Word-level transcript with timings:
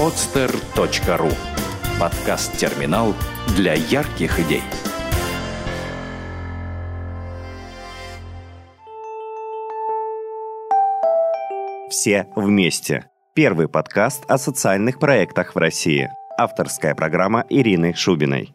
podster.ru 0.00 1.30
Подкаст-терминал 2.00 3.14
для 3.54 3.74
ярких 3.74 4.40
идей. 4.40 4.62
Все 11.90 12.26
вместе. 12.34 13.10
Первый 13.34 13.68
подкаст 13.68 14.24
о 14.26 14.38
социальных 14.38 14.98
проектах 14.98 15.54
в 15.54 15.58
России. 15.58 16.08
Авторская 16.38 16.94
программа 16.94 17.44
Ирины 17.50 17.92
Шубиной. 17.92 18.54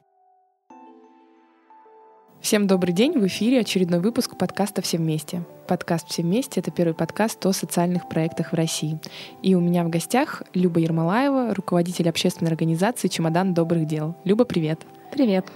Всем 2.46 2.68
добрый 2.68 2.93
день! 2.93 3.14
В 3.18 3.25
эфире 3.25 3.61
очередной 3.61 4.00
выпуск 4.00 4.38
подкаста 4.38 4.84
«Все 4.84 5.00
вместе». 5.00 5.41
Подкаст 5.68 6.09
«Все 6.09 6.21
вместе»— 6.21 6.60
это 6.61 6.70
первый 6.70 6.93
подкаст 6.93 7.43
о 7.48 7.52
социальных 7.52 8.07
проектах 8.07 8.52
в 8.52 8.54
России. 8.54 9.00
И 9.41 9.55
у 9.55 9.60
меня 9.60 9.84
в 9.84 9.89
гостях 9.89 10.43
Люба 10.54 10.79
Ермолаева, 10.79 11.56
руководитель 11.56 12.07
общественной 12.07 12.51
организации 12.51 13.07
«Чемодан 13.07 13.56
добрых 13.56 13.87
дел». 13.87 14.15
Люба, 14.25 14.46
привет! 14.46 14.82
Привет! 15.11 15.47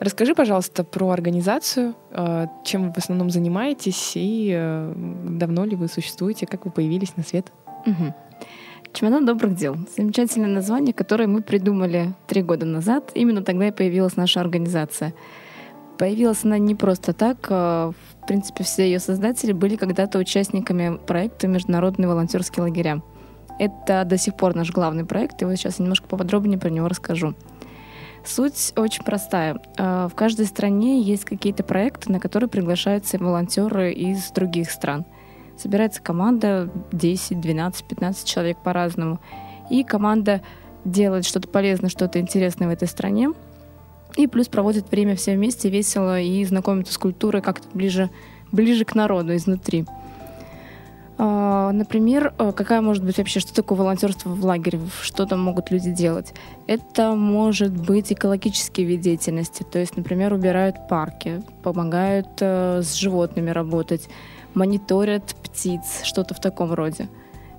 Расскажи, 0.00 0.34
пожалуйста, 0.34 0.82
про 0.82 1.10
организацию, 1.10 1.94
э, 2.10 2.46
чем 2.64 2.88
вы 2.88 2.92
в 2.92 2.98
основном 2.98 3.30
занимаетесь 3.30 4.14
и 4.16 4.52
э, 4.56 4.92
давно 5.28 5.64
ли 5.64 5.76
вы 5.76 5.86
существуете, 5.86 6.46
как 6.46 6.64
вы 6.64 6.72
появились 6.72 7.16
на 7.16 7.22
свет? 7.22 7.52
Угу. 7.86 8.12
«Чемодан 8.92 9.24
добрых 9.24 9.54
дел»— 9.54 9.76
замечательное 9.96 10.50
название, 10.50 10.92
которое 10.92 11.28
мы 11.28 11.42
придумали 11.42 12.12
три 12.26 12.42
года 12.42 12.66
назад. 12.66 13.12
Именно 13.14 13.44
тогда 13.44 13.68
и 13.68 13.70
появилась 13.70 14.16
наша 14.16 14.40
организация— 14.40 15.14
Появилась 15.98 16.44
она 16.44 16.58
не 16.58 16.74
просто 16.74 17.12
так. 17.12 17.46
А, 17.50 17.92
в 17.92 18.26
принципе, 18.26 18.64
все 18.64 18.84
ее 18.84 18.98
создатели 18.98 19.52
были 19.52 19.76
когда-то 19.76 20.18
участниками 20.18 20.96
проекта 20.96 21.46
«Международные 21.46 22.08
волонтерские 22.08 22.64
лагеря». 22.64 23.02
Это 23.58 24.04
до 24.04 24.18
сих 24.18 24.36
пор 24.36 24.56
наш 24.56 24.72
главный 24.72 25.04
проект, 25.04 25.40
и 25.40 25.44
вот 25.44 25.54
сейчас 25.56 25.78
я 25.78 25.84
немножко 25.84 26.08
поподробнее 26.08 26.58
про 26.58 26.70
него 26.70 26.88
расскажу. 26.88 27.34
Суть 28.24 28.72
очень 28.76 29.04
простая. 29.04 29.60
А, 29.78 30.08
в 30.08 30.14
каждой 30.14 30.46
стране 30.46 31.00
есть 31.00 31.24
какие-то 31.24 31.62
проекты, 31.62 32.10
на 32.10 32.18
которые 32.18 32.48
приглашаются 32.48 33.18
волонтеры 33.18 33.92
из 33.92 34.30
других 34.30 34.70
стран. 34.70 35.04
Собирается 35.56 36.02
команда 36.02 36.70
10, 36.90 37.40
12, 37.40 37.84
15 37.84 38.26
человек 38.26 38.58
по-разному. 38.58 39.20
И 39.70 39.84
команда 39.84 40.40
делает 40.84 41.24
что-то 41.24 41.48
полезное, 41.48 41.90
что-то 41.90 42.18
интересное 42.18 42.66
в 42.66 42.72
этой 42.72 42.88
стране, 42.88 43.30
и 44.16 44.26
плюс 44.26 44.48
проводят 44.48 44.90
время 44.90 45.16
все 45.16 45.34
вместе 45.34 45.68
весело 45.68 46.20
и 46.20 46.44
знакомятся 46.44 46.92
с 46.92 46.98
культурой 46.98 47.42
как-то 47.42 47.66
ближе, 47.74 48.10
ближе 48.52 48.84
к 48.84 48.94
народу 48.94 49.34
изнутри. 49.36 49.84
А, 51.16 51.70
например, 51.72 52.34
а, 52.38 52.52
какая 52.52 52.80
может 52.80 53.04
быть 53.04 53.18
вообще, 53.18 53.38
что 53.38 53.54
такое 53.54 53.78
волонтерство 53.78 54.30
в 54.30 54.44
лагере, 54.44 54.80
что 55.00 55.26
там 55.26 55.40
могут 55.40 55.70
люди 55.70 55.92
делать? 55.92 56.34
Это 56.66 57.14
может 57.14 57.72
быть 57.72 58.12
экологический 58.12 58.84
вид 58.84 59.00
деятельности, 59.00 59.62
то 59.62 59.78
есть, 59.78 59.96
например, 59.96 60.32
убирают 60.32 60.88
парки, 60.88 61.42
помогают 61.62 62.28
э, 62.40 62.82
с 62.82 62.94
животными 62.94 63.50
работать, 63.50 64.08
мониторят 64.54 65.36
птиц, 65.36 66.00
что-то 66.02 66.34
в 66.34 66.40
таком 66.40 66.72
роде. 66.74 67.08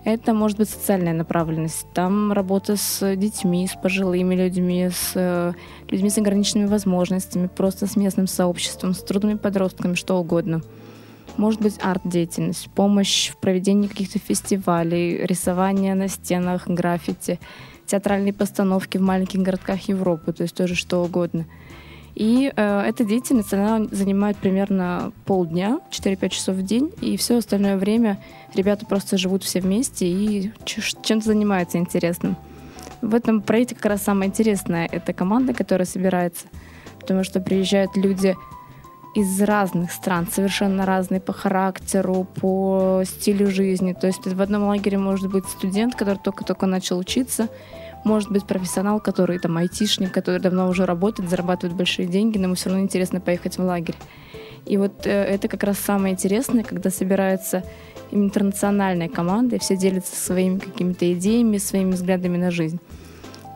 Это 0.05 0.35
может 0.35 0.59
быть 0.59 0.69
социальная 0.69 1.13
направленность. 1.13 1.87
Там 1.95 2.31
работа 2.31 2.77
с 2.77 3.15
детьми, 3.15 3.67
с 3.67 3.73
пожилыми 3.73 4.35
людьми, 4.35 4.89
с 4.93 5.13
э, 5.15 5.53
людьми 5.89 6.11
с 6.11 6.17
ограниченными 6.19 6.67
возможностями, 6.67 7.47
просто 7.47 7.87
с 7.87 7.95
местным 7.95 8.27
сообществом, 8.27 8.93
с 8.93 9.01
трудными 9.01 9.37
подростками, 9.37 9.95
что 9.95 10.19
угодно. 10.19 10.61
Может 11.37 11.59
быть 11.59 11.79
арт-деятельность, 11.81 12.69
помощь 12.75 13.31
в 13.31 13.37
проведении 13.37 13.87
каких-то 13.87 14.19
фестивалей, 14.19 15.25
рисование 15.25 15.95
на 15.95 16.07
стенах, 16.07 16.67
граффити, 16.67 17.39
театральные 17.87 18.31
постановки 18.31 18.99
в 18.99 19.01
маленьких 19.01 19.41
городках 19.41 19.89
Европы, 19.89 20.33
то 20.33 20.43
есть 20.43 20.55
тоже 20.55 20.75
что 20.75 21.03
угодно– 21.03 21.45
и 22.15 22.51
э, 22.55 22.81
эта 22.81 23.03
деятельность, 23.03 23.53
она 23.53 23.85
занимает 23.91 24.37
примерно 24.37 25.11
полдня, 25.25 25.81
4-5 25.91 26.29
часов 26.29 26.55
в 26.55 26.63
день, 26.63 26.91
и 27.01 27.17
все 27.17 27.37
остальное 27.37 27.77
время 27.77 28.19
ребята 28.53 28.85
просто 28.85 29.17
живут 29.17 29.43
все 29.43 29.59
вместе 29.59 30.07
и 30.07 30.51
чем-то 30.63 31.25
занимаются 31.25 31.77
интересным. 31.77 32.37
В 33.01 33.13
этом 33.13 33.41
проекте 33.41 33.75
как 33.75 33.85
раз 33.85 34.03
самое 34.03 34.29
интересное— 34.29 34.87
это 34.91 35.11
команда, 35.11 35.53
которая 35.53 35.85
собирается, 35.85 36.47
потому 37.01 37.25
что 37.25 37.41
приезжают 37.41 37.97
люди 37.97 38.35
из 39.13 39.41
разных 39.41 39.91
стран, 39.91 40.27
совершенно 40.31 40.85
разные 40.85 41.21
по 41.21 41.33
характеру, 41.33 42.25
по 42.35 43.03
стилю 43.05 43.51
жизни. 43.51 43.93
То 43.93 44.07
есть 44.07 44.25
в 44.25 44.41
одном 44.41 44.63
лагере 44.63 44.97
может 44.97 45.29
быть 45.29 45.45
студент, 45.45 45.95
который 45.95 46.17
только-только 46.17 46.65
начал 46.65 46.97
учиться, 46.97 47.49
может 48.05 48.31
быть 48.31 48.45
профессионал, 48.45 48.99
который 48.99 49.39
там 49.39 49.57
айтишник, 49.57 50.11
который 50.11 50.39
давно 50.39 50.69
уже 50.69 50.85
работает, 50.85 51.29
зарабатывает 51.29 51.75
большие 51.75 52.07
деньги, 52.07 52.37
но 52.37 52.45
ему 52.45 52.55
все 52.55 52.69
равно 52.69 52.83
интересно 52.83 53.19
поехать 53.19 53.57
в 53.57 53.61
лагерь. 53.61 53.95
И 54.65 54.77
вот 54.77 55.05
э, 55.05 55.11
это 55.11 55.47
как 55.47 55.63
раз 55.63 55.77
самое 55.77 56.13
интересное, 56.13 56.63
когда 56.63 56.89
собирается 56.89 57.63
интернациональная 58.11 59.09
команда, 59.09 59.55
и 59.57 59.59
все 59.59 59.75
делятся 59.75 60.15
своими 60.15 60.59
какими-то 60.59 61.11
идеями, 61.13 61.57
своими 61.57 61.91
взглядами 61.91 62.37
на 62.37 62.51
жизнь. 62.51 62.79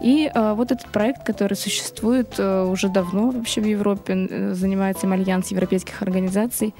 И 0.01 0.31
э, 0.33 0.53
вот 0.53 0.71
этот 0.71 0.91
проект, 0.91 1.25
который 1.25 1.55
существует 1.55 2.35
э, 2.37 2.63
уже 2.63 2.89
давно 2.89 3.31
вообще 3.31 3.61
в 3.61 3.65
Европе, 3.65 4.27
э, 4.29 4.53
занимается 4.53 5.07
им 5.07 5.13
Альянс 5.13 5.49
европейских 5.49 6.01
организаций, 6.01 6.73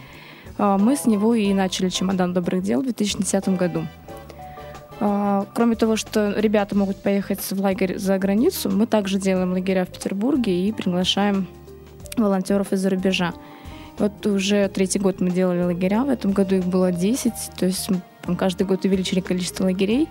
э, 0.58 0.78
мы 0.80 0.96
с 0.96 1.06
него 1.06 1.36
и 1.36 1.54
начали 1.54 1.90
«Чемодан 1.90 2.34
добрых 2.34 2.64
дел» 2.64 2.82
в 2.82 2.84
2010 2.84 3.58
году. 3.58 3.86
А, 5.00 5.46
кроме 5.54 5.76
того, 5.76 5.96
что 5.96 6.34
ребята 6.38 6.76
могут 6.76 6.98
поехать 6.98 7.40
в 7.40 7.62
лагерь 7.62 7.98
за 7.98 8.18
границу, 8.18 8.70
мы 8.70 8.86
также 8.86 9.20
делаем 9.20 9.54
лагеря 9.54 9.86
в 9.86 9.90
Петербурге 9.90 10.68
и 10.68 10.72
приглашаем 10.72 11.48
волонтеров 12.18 12.74
из-за 12.74 12.90
рубежа. 12.90 13.34
Вот 13.98 14.26
уже 14.28 14.68
третий 14.70 15.00
год 15.00 15.20
мы 15.20 15.32
делали 15.32 15.64
лагеря, 15.64 16.04
в 16.04 16.10
этом 16.10 16.32
году 16.32 16.56
их 16.56 16.66
было 16.66 16.92
10, 16.92 17.34
то 17.58 17.66
есть 17.66 17.90
мы 18.28 18.36
каждый 18.36 18.66
год 18.66 18.86
увеличили 18.86 19.20
количество 19.20 19.66
лагерей. 19.66 20.08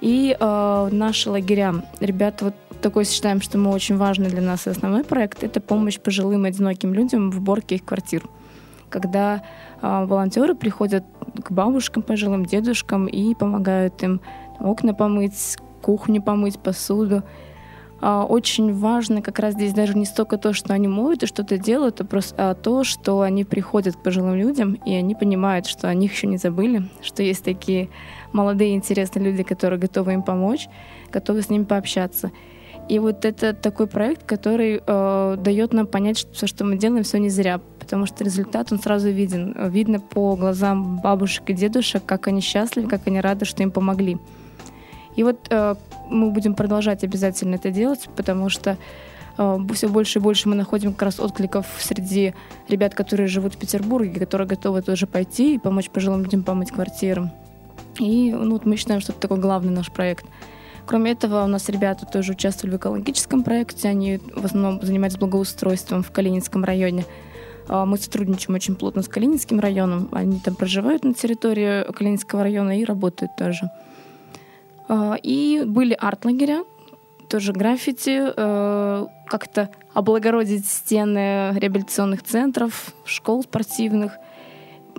И 0.00 0.36
э, 0.38 0.88
наши 0.92 1.28
лагеря, 1.28 1.74
ребята, 1.98 2.46
вот 2.46 2.54
такой 2.80 3.04
считаем, 3.04 3.40
что 3.40 3.58
мы 3.58 3.72
очень 3.72 3.96
важный 3.96 4.28
для 4.28 4.40
нас 4.40 4.66
основной 4.68 5.02
проект, 5.02 5.42
это 5.42 5.60
помощь 5.60 5.98
пожилым 5.98 6.44
одиноким 6.44 6.94
людям 6.94 7.30
в 7.30 7.38
уборке 7.38 7.76
их 7.76 7.84
квартир. 7.84 8.22
Когда 8.90 9.42
э, 9.80 10.04
волонтеры 10.06 10.54
приходят 10.54 11.04
к 11.42 11.50
бабушкам, 11.50 12.02
пожилым 12.02 12.44
дедушкам 12.44 13.06
и 13.06 13.34
помогают 13.34 14.02
им 14.02 14.20
окна 14.58 14.94
помыть, 14.94 15.56
кухню 15.82 16.22
помыть, 16.22 16.58
посуду. 16.58 17.22
А, 18.00 18.24
очень 18.24 18.72
важно 18.72 19.22
как 19.22 19.40
раз 19.40 19.54
здесь 19.54 19.72
даже 19.72 19.96
не 19.98 20.04
столько 20.04 20.38
то, 20.38 20.52
что 20.52 20.72
они 20.72 20.86
моют 20.86 21.24
и 21.24 21.26
что-то 21.26 21.58
делают, 21.58 22.00
а 22.00 22.04
просто 22.04 22.50
а 22.50 22.54
то, 22.54 22.84
что 22.84 23.22
они 23.22 23.44
приходят 23.44 23.96
к 23.96 24.02
пожилым 24.02 24.36
людям, 24.36 24.74
и 24.74 24.94
они 24.94 25.14
понимают, 25.16 25.66
что 25.66 25.88
о 25.88 25.94
них 25.94 26.12
еще 26.12 26.28
не 26.28 26.36
забыли, 26.36 26.88
что 27.02 27.24
есть 27.24 27.42
такие 27.42 27.88
молодые 28.32 28.74
интересные 28.74 29.24
люди, 29.24 29.42
которые 29.42 29.80
готовы 29.80 30.12
им 30.12 30.22
помочь, 30.22 30.68
готовы 31.10 31.42
с 31.42 31.50
ними 31.50 31.64
пообщаться. 31.64 32.30
И 32.88 32.98
вот 32.98 33.26
это 33.26 33.52
такой 33.52 33.86
проект, 33.86 34.24
который 34.24 34.82
э, 34.84 35.36
дает 35.38 35.74
нам 35.74 35.86
понять, 35.86 36.18
что 36.18 36.32
все, 36.32 36.46
что 36.46 36.64
мы 36.64 36.78
делаем, 36.78 37.04
все 37.04 37.18
не 37.18 37.28
зря, 37.28 37.60
потому 37.78 38.06
что 38.06 38.24
результат, 38.24 38.72
он 38.72 38.80
сразу 38.80 39.10
виден. 39.10 39.54
Видно 39.68 40.00
по 40.00 40.36
глазам 40.36 40.98
бабушек 40.98 41.50
и 41.50 41.52
дедушек, 41.52 42.02
как 42.06 42.28
они 42.28 42.40
счастливы, 42.40 42.88
как 42.88 43.06
они 43.06 43.20
рады, 43.20 43.44
что 43.44 43.62
им 43.62 43.70
помогли. 43.70 44.16
И 45.16 45.22
вот 45.22 45.48
э, 45.50 45.74
мы 46.08 46.30
будем 46.30 46.54
продолжать 46.54 47.04
обязательно 47.04 47.56
это 47.56 47.70
делать, 47.70 48.08
потому 48.16 48.48
что 48.48 48.78
э, 49.36 49.58
все 49.74 49.88
больше 49.88 50.18
и 50.18 50.22
больше 50.22 50.48
мы 50.48 50.54
находим 50.54 50.92
как 50.94 51.02
раз 51.02 51.20
откликов 51.20 51.66
среди 51.78 52.32
ребят, 52.70 52.94
которые 52.94 53.26
живут 53.26 53.54
в 53.54 53.58
Петербурге, 53.58 54.18
которые 54.18 54.48
готовы 54.48 54.80
тоже 54.80 55.06
пойти 55.06 55.56
и 55.56 55.58
помочь 55.58 55.90
пожилым 55.90 56.22
людям 56.22 56.42
помыть 56.42 56.70
квартиры. 56.70 57.30
И 57.98 58.32
ну, 58.32 58.52
вот 58.52 58.64
мы 58.64 58.76
считаем, 58.76 59.02
что 59.02 59.12
это 59.12 59.20
такой 59.20 59.38
главный 59.38 59.72
наш 59.72 59.92
проект– 59.92 60.24
Кроме 60.88 61.10
этого, 61.10 61.44
у 61.44 61.46
нас 61.46 61.68
ребята 61.68 62.06
тоже 62.06 62.32
участвовали 62.32 62.76
в 62.76 62.78
экологическом 62.78 63.44
проекте. 63.44 63.88
Они 63.88 64.20
в 64.34 64.46
основном 64.46 64.80
занимаются 64.80 65.18
благоустройством 65.18 66.02
в 66.02 66.10
Калининском 66.10 66.64
районе. 66.64 67.04
А, 67.68 67.84
мы 67.84 67.98
сотрудничаем 67.98 68.54
очень 68.54 68.74
плотно 68.74 69.02
с 69.02 69.08
Калининским 69.08 69.60
районом. 69.60 70.08
Они 70.12 70.40
там 70.40 70.54
проживают 70.54 71.04
на 71.04 71.12
территории 71.12 71.92
Калининского 71.92 72.42
района 72.42 72.80
и 72.80 72.84
работают 72.84 73.36
тоже. 73.36 73.70
А, 74.88 75.16
и 75.22 75.62
были 75.66 75.92
арт-лагеря, 75.92 76.64
тоже 77.28 77.52
граффити, 77.52 78.32
э, 78.34 79.06
как-то 79.26 79.68
облагородить 79.92 80.66
стены 80.66 81.52
реабилитационных 81.58 82.22
центров, 82.22 82.94
школ 83.04 83.42
спортивных– 83.42 84.16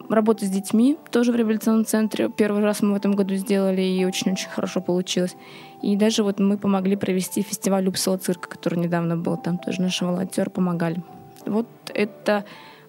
работа 0.10 0.46
с 0.46 0.50
детьми 0.50 0.98
тоже 1.12 1.32
в 1.32 1.36
реабилитационном 1.36 1.86
центре. 1.86 2.30
Первый 2.30 2.64
раз 2.64 2.82
мы 2.82 2.94
в 2.94 2.96
этом 2.96 3.14
году 3.14 3.36
сделали, 3.36 3.82
и 3.82 4.06
очень-очень 4.06 4.50
хорошо 4.50 4.82
получилось. 4.82 5.36
И 5.82 5.96
даже 5.96 6.24
вот 6.24 6.40
мы 6.40 6.58
помогли 6.58 6.96
провести 6.96 7.42
фестиваль 7.42 7.88
Упсала 7.88 8.18
цирка, 8.18 8.50
который 8.50 8.80
недавно 8.80 9.16
был. 9.16 9.38
Там 9.38 9.58
тоже 9.58 9.82
наши 9.82 10.06
волонтеры 10.06 10.50
помогали. 10.50 11.02
Вот 11.46 11.68
это 11.94 12.44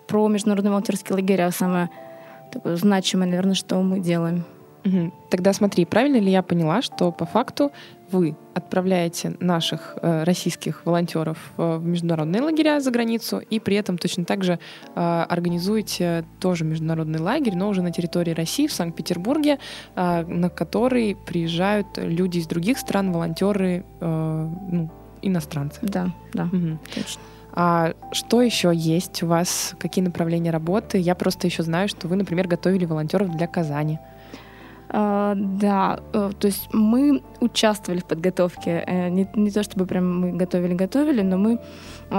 про 0.08 0.26
международные 0.28 0.70
волонтерские 0.70 1.14
лагеря 1.14 1.50
самое 1.52 1.88
такое 2.52 2.76
значимое, 2.76 3.28
наверное, 3.28 3.54
что 3.54 3.80
мы 3.80 4.00
делаем. 4.00 4.44
Угу. 4.84 5.12
Тогда 5.30 5.52
смотри, 5.52 5.84
правильно 5.84 6.16
ли 6.16 6.30
я 6.30 6.42
поняла, 6.42 6.82
что 6.82 7.12
по 7.12 7.26
факту 7.26 7.70
вы 8.10 8.34
отправляете 8.54 9.36
наших 9.40 9.96
э, 10.02 10.24
российских 10.24 10.84
волонтеров 10.84 11.52
э, 11.56 11.76
в 11.76 11.84
международные 11.84 12.42
лагеря 12.42 12.80
за 12.80 12.90
границу 12.90 13.38
и 13.38 13.60
при 13.60 13.76
этом 13.76 13.98
точно 13.98 14.24
так 14.24 14.42
же 14.42 14.58
э, 14.94 15.24
организуете 15.28 16.24
тоже 16.40 16.64
международный 16.64 17.20
лагерь, 17.20 17.54
но 17.56 17.68
уже 17.68 17.82
на 17.82 17.92
территории 17.92 18.32
России, 18.32 18.66
в 18.66 18.72
Санкт-Петербурге, 18.72 19.58
э, 19.94 20.24
на 20.26 20.48
который 20.48 21.16
приезжают 21.26 21.86
люди 21.96 22.38
из 22.38 22.46
других 22.46 22.78
стран, 22.78 23.12
волонтеры, 23.12 23.84
э, 24.00 24.48
ну, 24.70 24.90
иностранцы. 25.22 25.78
Да, 25.82 26.08
да, 26.32 26.44
Мгм. 26.46 26.80
точно. 26.94 27.22
А 27.52 27.94
что 28.12 28.42
еще 28.42 28.72
есть 28.74 29.22
у 29.22 29.26
вас? 29.26 29.74
Какие 29.78 30.04
направления 30.04 30.50
работы? 30.50 30.98
Я 30.98 31.14
просто 31.14 31.46
еще 31.46 31.62
знаю, 31.62 31.88
что 31.88 32.08
вы, 32.08 32.16
например, 32.16 32.48
готовили 32.48 32.84
волонтеров 32.84 33.36
для 33.36 33.46
Казани. 33.46 33.98
А, 34.92 35.34
да, 35.36 36.00
э, 36.12 36.32
то 36.36 36.46
есть 36.46 36.68
мы 36.72 37.22
участвовали 37.40 38.00
в 38.00 38.06
подготовке. 38.06 38.82
Э, 38.86 39.08
Не, 39.08 39.28
не 39.34 39.50
то 39.50 39.62
чтобы 39.62 39.86
прям 39.86 40.20
мы 40.20 40.32
готовили-готовили, 40.32 41.22
но 41.22 41.38
мы 41.38 41.60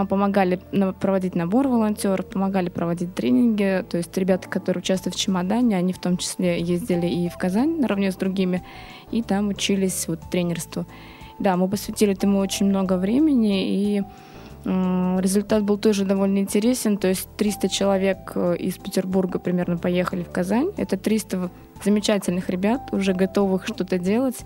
помогали 0.08 0.60
проводить 1.00 1.36
набор 1.36 1.68
волонтеров, 1.68 2.28
помогали 2.28 2.70
проводить 2.70 3.14
тренинги. 3.14 3.84
То 3.90 3.98
есть 3.98 4.18
ребята, 4.18 4.48
которые 4.48 4.82
участвуют 4.82 5.16
в 5.16 5.20
чемодане, 5.20 5.76
они 5.76 5.92
в 5.92 6.00
том 6.00 6.16
числе 6.16 6.62
ездили 6.62 7.08
и 7.08 7.28
в 7.28 7.38
Казань 7.38 7.82
наравне 7.82 8.12
с 8.12 8.16
другими, 8.16 8.64
и 9.12 9.22
там 9.22 9.50
учились 9.50 10.08
вот 10.08 10.22
тренерству. 10.32 10.86
Да, 11.40 11.58
мы 11.58 11.68
посвятили 11.68 12.14
этому 12.14 12.40
очень 12.40 12.68
много 12.68 12.98
времени, 12.98 13.68
и 13.68 14.04
результат 14.66 15.64
был 15.64 15.78
тоже 15.78 16.06
довольно 16.06 16.40
интересен. 16.40 16.98
То 16.98 17.08
есть 17.08 17.28
300 17.38 17.70
человек 17.70 18.32
э, 18.36 18.56
из 18.58 18.78
Петербурга 18.78 19.40
примерно 19.40 19.78
поехали 19.78 20.24
в 20.24 20.32
Казань. 20.32 20.72
Это 20.78 20.98
300 20.98 21.50
замечательных 21.84 22.50
ребят, 22.50 22.90
уже 22.92 23.14
готовых 23.14 23.66
что-то 23.66 23.98
делать, 23.98 24.38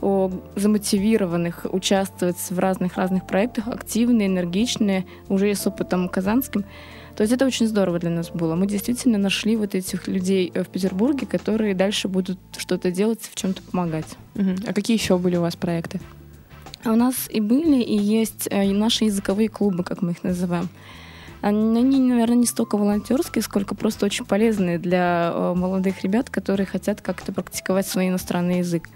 замотивированных 0.00 1.66
участвовать 1.70 2.36
в 2.50 2.58
разных-разных 2.58 3.26
проектах, 3.26 3.68
активные, 3.68 4.26
энергичные, 4.26 5.06
уже 5.28 5.54
с 5.54 5.66
опытом 5.66 6.08
казанским. 6.08 6.64
То 7.16 7.22
есть 7.22 7.32
это 7.32 7.46
очень 7.46 7.68
здорово 7.68 7.98
для 8.00 8.10
нас 8.10 8.30
было. 8.30 8.56
Мы 8.56 8.66
действительно 8.66 9.18
нашли 9.18 9.56
вот 9.56 9.74
этих 9.74 10.08
людей 10.08 10.50
э, 10.52 10.64
в 10.64 10.68
Петербурге, 10.68 11.26
которые 11.26 11.74
дальше 11.74 12.08
будут 12.08 12.38
что-то 12.56 12.90
делать, 12.90 13.20
в 13.22 13.34
чем-то 13.36 13.62
помогать. 13.62 14.16
Мгм. 14.34 14.56
А 14.66 14.72
какие 14.72 14.96
еще 14.96 15.16
были 15.16 15.36
у 15.36 15.42
вас 15.42 15.54
проекты? 15.54 16.00
А 16.84 16.92
у 16.92 16.96
нас 16.96 17.28
и 17.30 17.40
были, 17.40 17.80
и 17.80 17.96
есть 17.96 18.46
э, 18.50 18.70
наши 18.72 19.04
языковые 19.04 19.48
клубы, 19.48 19.84
как 19.84 20.02
мы 20.02 20.12
их 20.12 20.22
называем. 20.22 20.68
Они, 21.40 21.78
они, 21.78 21.98
наверное, 21.98 22.36
не 22.36 22.46
столько 22.46 22.76
волонтерские, 22.76 23.42
сколько 23.42 23.74
просто 23.74 24.06
очень 24.06 24.26
полезные 24.26 24.78
для 24.78 25.32
э, 25.34 25.54
молодых 25.54 26.02
ребят, 26.02 26.28
которые 26.28 26.66
хотят 26.66 27.00
как-то 27.00 27.32
практиковать 27.32 27.86
свой 27.86 28.08
иностранный 28.08 28.58
язык. 28.58 28.88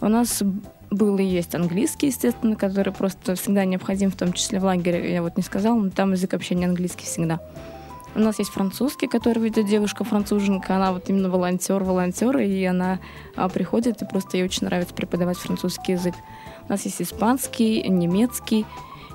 У 0.00 0.08
нас 0.08 0.42
был 0.90 1.18
и 1.18 1.24
есть 1.24 1.54
английский, 1.54 2.08
естественно, 2.08 2.56
который 2.56 2.92
просто 2.92 3.36
всегда 3.36 3.64
необходим, 3.64 4.10
в 4.10 4.16
том 4.16 4.32
числе 4.32 4.58
в 4.58 4.64
лагере. 4.64 5.12
Я 5.12 5.22
вот 5.22 5.36
не 5.36 5.42
сказала, 5.42 5.78
но 5.78 5.90
там 5.90 6.12
язык 6.12 6.34
общения 6.34 6.66
английский 6.66 7.04
всегда. 7.04 7.40
У 8.16 8.18
нас 8.18 8.40
есть 8.40 8.50
французский, 8.50 9.06
который 9.06 9.40
ведет 9.40 9.66
девушка-француженка. 9.66 10.74
Она 10.74 10.92
вот 10.92 11.08
именно 11.08 11.30
волонтер, 11.30 11.84
волонтер, 11.84 12.38
и 12.38 12.64
она 12.64 12.98
а, 13.36 13.48
приходит, 13.48 14.02
и 14.02 14.04
просто 14.04 14.36
ей 14.36 14.44
очень 14.44 14.66
нравится 14.66 14.94
преподавать 14.94 15.38
французский 15.38 15.92
язык. 15.92 16.14
У 16.70 16.72
нас 16.72 16.84
есть 16.84 17.02
испанский, 17.02 17.82
немецкий. 17.88 18.64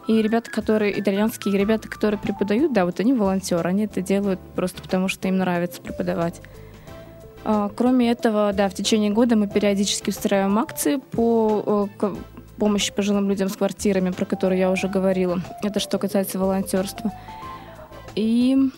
И 0.09 0.21
ребята, 0.21 0.51
которые, 0.51 0.99
итальянские 0.99 1.57
ребята, 1.57 1.87
которые 1.87 2.19
преподают, 2.19 2.73
да, 2.73 2.83
вот 2.83 2.99
они 2.99 3.13
волонтеры, 3.13 3.69
они 3.69 3.85
это 3.85 4.01
делают 4.01 4.41
просто 4.57 4.81
потому, 4.81 5.07
что 5.07 5.29
им 5.29 5.37
нравится 5.37 5.81
преподавать. 5.81 6.41
А, 7.45 7.71
Кроме 7.73 8.11
этого, 8.11 8.51
да, 8.51 8.67
в 8.67 8.73
течение 8.73 9.09
года 9.09 9.37
мы 9.37 9.47
периодически 9.47 10.09
устраиваем 10.09 10.59
акции 10.59 10.97
по 10.97 11.87
э, 12.01 12.15
помощи 12.57 12.91
пожилым 12.93 13.29
людям 13.29 13.47
с 13.47 13.55
квартирами, 13.55 14.09
про 14.09 14.25
которые 14.25 14.59
я 14.59 14.69
уже 14.69 14.89
говорила. 14.89 15.39
Это 15.63 15.79
что 15.79 15.97
касается 15.97 16.37
волонтерства. 16.37 17.13
И 18.15 18.69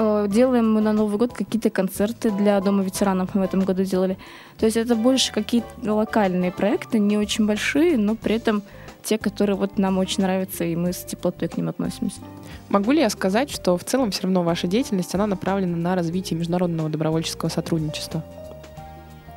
э, 0.00 0.26
делаем 0.28 0.72
мы 0.72 0.80
на 0.80 0.92
Новый 0.92 1.18
год 1.18 1.32
какие-то 1.32 1.70
концерты 1.70 2.30
для 2.30 2.60
Дома 2.60 2.82
ветеранов 2.82 3.34
мы 3.34 3.42
в 3.42 3.44
этом 3.44 3.60
году 3.60 3.84
делали. 3.84 4.16
То 4.58 4.66
есть 4.66 4.76
это 4.76 4.96
больше 4.96 5.32
какие-то 5.32 5.94
локальные 5.94 6.50
проекты, 6.52 6.98
не 6.98 7.18
очень 7.18 7.46
большие, 7.46 7.98
но 7.98 8.14
при 8.14 8.36
этом 8.36 8.62
те, 9.02 9.18
которые 9.18 9.56
вот 9.56 9.78
нам 9.78 9.98
очень 9.98 10.22
нравятся, 10.22 10.64
и 10.64 10.76
мы 10.76 10.92
с 10.92 11.04
теплотой 11.04 11.48
к 11.48 11.56
ним 11.56 11.68
относимся. 11.68 12.20
Могу 12.68 12.92
ли 12.92 13.00
я 13.00 13.10
сказать, 13.10 13.50
что 13.50 13.76
в 13.76 13.84
целом 13.84 14.10
все 14.10 14.22
равно 14.22 14.42
ваша 14.42 14.66
деятельность, 14.66 15.14
она 15.14 15.26
направлена 15.26 15.76
на 15.76 15.94
развитие 15.94 16.38
международного 16.38 16.88
добровольческого 16.88 17.48
сотрудничества? 17.48 18.24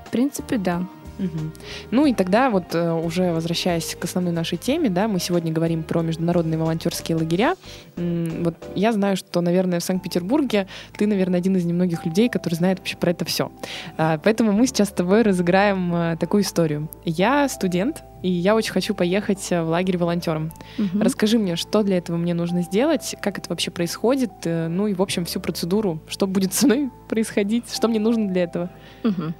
В 0.05 0.11
принципе, 0.11 0.57
да. 0.57 0.83
Мгм. 1.19 1.53
Ну 1.91 2.05
и 2.05 2.13
тогда 2.13 2.49
вот 2.49 2.73
э, 2.73 2.91
уже 2.91 3.31
возвращаясь 3.31 3.95
к 3.95 4.03
основной 4.03 4.33
нашей 4.33 4.57
теме, 4.57 4.89
да, 4.89 5.07
мы 5.07 5.19
сегодня 5.19 5.51
говорим 5.51 5.83
про 5.83 6.01
международные 6.01 6.57
волонтерские 6.57 7.17
лагеря. 7.17 7.55
Вот 7.95 8.55
я 8.75 8.91
знаю, 8.91 9.15
что, 9.17 9.41
наверное, 9.41 9.79
в 9.79 9.83
Санкт-Петербурге 9.83 10.67
ты, 10.97 11.07
наверное, 11.07 11.39
один 11.39 11.55
из 11.55 11.65
немногих 11.65 12.05
людей, 12.05 12.29
который 12.29 12.55
знает 12.55 12.79
вообще 12.79 12.97
про 12.97 13.11
это 13.11 13.25
все. 13.25 13.51
Поэтому 13.97 14.51
мы 14.51 14.67
сейчас 14.67 14.89
с 14.89 14.91
тобой 14.91 15.21
разыграем 15.21 15.93
э, 15.93 16.17
такую 16.19 16.43
историю. 16.43 16.89
Я 17.05 17.47
студент, 17.47 18.03
и 18.21 18.29
я 18.29 18.55
очень 18.55 18.71
хочу 18.71 18.95
поехать 18.95 19.51
э, 19.51 19.61
в 19.61 19.69
лагерь 19.69 19.97
волонтером. 19.97 20.51
Мгм. 20.77 21.01
Расскажи 21.01 21.37
мне, 21.37 21.55
что 21.55 21.83
для 21.83 21.97
этого 21.97 22.17
мне 22.17 22.33
нужно 22.33 22.63
сделать, 22.63 23.15
как 23.21 23.37
это 23.37 23.49
вообще 23.49 23.69
происходит, 23.69 24.31
ну 24.45 24.87
и, 24.87 24.93
в 24.93 25.01
общем, 25.01 25.25
всю 25.25 25.39
процедуру, 25.39 25.99
что 26.07 26.25
будет 26.25 26.53
со 26.53 26.65
мной 26.65 26.89
происходить, 27.07 27.71
что 27.73 27.87
мне 27.87 27.99
нужно 27.99 28.27
для 28.29 28.43
этого. 28.43 28.69
Мгм. 29.03 29.35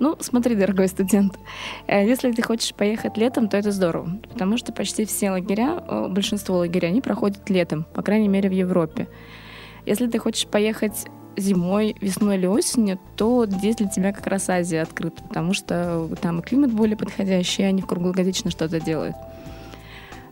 Ну, 0.00 0.16
смотри, 0.20 0.54
дорогой 0.54 0.88
студент, 0.88 1.38
э, 1.86 2.06
если 2.06 2.30
ты 2.30 2.42
хочешь 2.42 2.74
поехать 2.74 3.16
летом, 3.16 3.48
то 3.48 3.56
это 3.56 3.72
здорово, 3.72 4.10
потому 4.30 4.56
что 4.56 4.72
почти 4.72 5.04
все 5.04 5.30
лагеря, 5.30 5.82
э, 5.86 6.08
большинство 6.08 6.58
лагерей, 6.58 6.90
они 6.90 7.00
проходят 7.00 7.50
летом, 7.50 7.84
по 7.94 8.02
крайней 8.02 8.28
мере 8.28 8.48
в 8.48 8.52
Европе. 8.52 9.08
Если 9.86 10.06
ты 10.06 10.18
хочешь 10.18 10.46
поехать 10.46 11.06
зимой, 11.36 11.96
весной 12.00 12.36
или 12.36 12.46
осенью, 12.46 12.98
то 13.16 13.46
здесь 13.46 13.76
для 13.76 13.88
тебя 13.88 14.12
как 14.12 14.26
раз 14.26 14.48
Азия 14.48 14.82
открыта, 14.82 15.22
потому 15.22 15.52
что 15.52 16.08
там 16.20 16.40
и 16.40 16.42
климат 16.42 16.72
более 16.72 16.96
подходящий, 16.96 17.62
и 17.62 17.66
они 17.66 17.82
круглогодично 17.82 18.50
что-то 18.50 18.80
делают. 18.80 19.16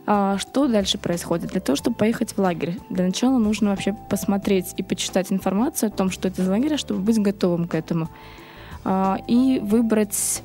А 0.05 0.37
что 0.37 0.67
дальше 0.67 0.97
происходит? 0.97 1.51
Для 1.51 1.59
того, 1.59 1.75
чтобы 1.75 1.97
поехать 1.97 2.31
в 2.31 2.37
лагерь, 2.37 2.77
для 2.89 3.05
начала 3.05 3.37
нужно 3.37 3.71
вообще 3.71 3.93
посмотреть 4.09 4.73
и 4.77 4.83
почитать 4.83 5.33
информацию 5.33 5.89
о 5.89 5.91
том, 5.91 6.09
что 6.11 6.29
это 6.29 6.43
за 6.43 6.51
лагерь, 6.51 6.77
чтобы 6.77 7.01
быть 7.01 7.19
готовым 7.19 7.67
к 7.67 7.75
этому. 7.75 8.09
А, 8.89 9.17
И 9.27 9.59
выбрать 9.59 10.43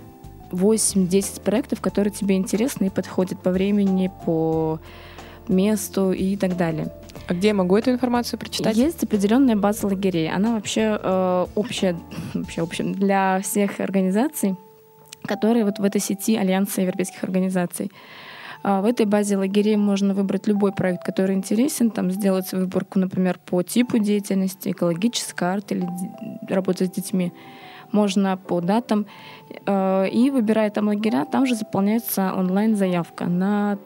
8-10 0.51 1.43
проектов, 1.43 1.81
которые 1.81 2.13
тебе 2.13 2.37
интересны 2.37 2.87
и 2.87 2.91
подходят 2.91 3.41
по 3.41 3.51
времени, 3.51 4.11
по 4.27 4.81
месту 5.47 6.13
и 6.13 6.37
так 6.37 6.57
далее. 6.57 6.93
А 7.29 7.35
где 7.35 7.49
я 7.49 7.55
могу 7.55 7.77
эту 7.77 7.93
информацию 7.93 8.41
прочитать? 8.41 8.77
Есть 8.77 9.05
определенная 9.05 9.55
база 9.55 9.87
лагерей. 9.87 10.29
Она 10.29 10.55
вообще 10.55 10.99
э, 11.01 11.47
общая, 11.55 11.97
вообще 12.35 12.63
общая 12.63 12.83
для 12.83 13.41
всех 13.43 13.79
организаций, 13.79 14.57
которые 15.25 15.65
вот 15.65 15.79
в 15.79 15.85
этой 15.85 16.01
сети 16.01 16.37
Альянса 16.37 16.83
европейских 16.83 17.23
организаций. 17.23 17.93
А 18.65 18.81
В 18.81 18.87
этой 18.87 19.07
базе 19.07 19.37
лагерей 19.37 19.77
можно 19.77 20.15
выбрать 20.15 20.49
любой 20.49 20.73
проект, 20.73 21.05
который 21.05 21.37
интересен, 21.37 21.91
там 21.91 22.11
сделать 22.11 22.51
выборку, 22.53 22.99
например, 22.99 23.39
по 23.47 23.63
типу 23.63 23.99
деятельности, 23.99 24.71
экологическая 24.71 25.53
арт 25.53 25.71
или 25.73 25.89
работа 26.49 26.87
с 26.87 26.91
детьми. 26.91 27.33
Можно 27.93 28.37
по 28.37 28.61
датам. 28.61 29.07
Э, 29.67 30.09
И 30.09 30.31
выбирая 30.31 30.71
там 30.71 30.89
лагеря, 30.89 31.25
там 31.25 31.47
же 31.47 31.55
заполняется 31.55 32.33
онлайн-заявка 32.37 33.27
на 33.27 33.79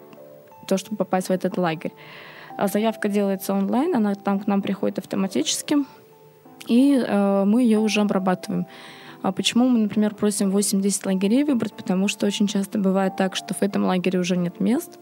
то, 0.67 0.79
чтобы 0.79 0.97
попасть 0.97 1.29
в 1.29 1.33
этот 1.33 1.59
лагерь. 1.59 1.93
А 2.57 2.69
Заявка 2.69 3.09
делается 3.09 3.53
онлайн, 3.53 3.95
она 3.95 4.15
там 4.15 4.41
к 4.41 4.47
нам 4.47 4.63
приходит 4.63 4.99
автоматически, 4.99 5.77
и 6.67 7.05
э, 7.07 7.45
мы 7.45 7.63
ее 7.63 7.79
уже 7.79 8.01
обрабатываем. 8.01 8.67
А 9.23 9.33
почему 9.33 9.69
мы, 9.69 9.79
например, 9.81 10.15
просим 10.15 10.57
8-10 10.57 11.07
лагерей 11.07 11.45
выбрать? 11.45 11.73
Потому 11.73 12.09
что 12.09 12.27
очень 12.27 12.47
часто 12.47 12.79
бывает 12.79 13.17
так, 13.17 13.37
что 13.37 13.55
в 13.55 13.63
этом 13.63 13.85
лагере 13.85 14.19
уже 14.19 14.37
нет 14.37 14.61
мест. 14.61 14.99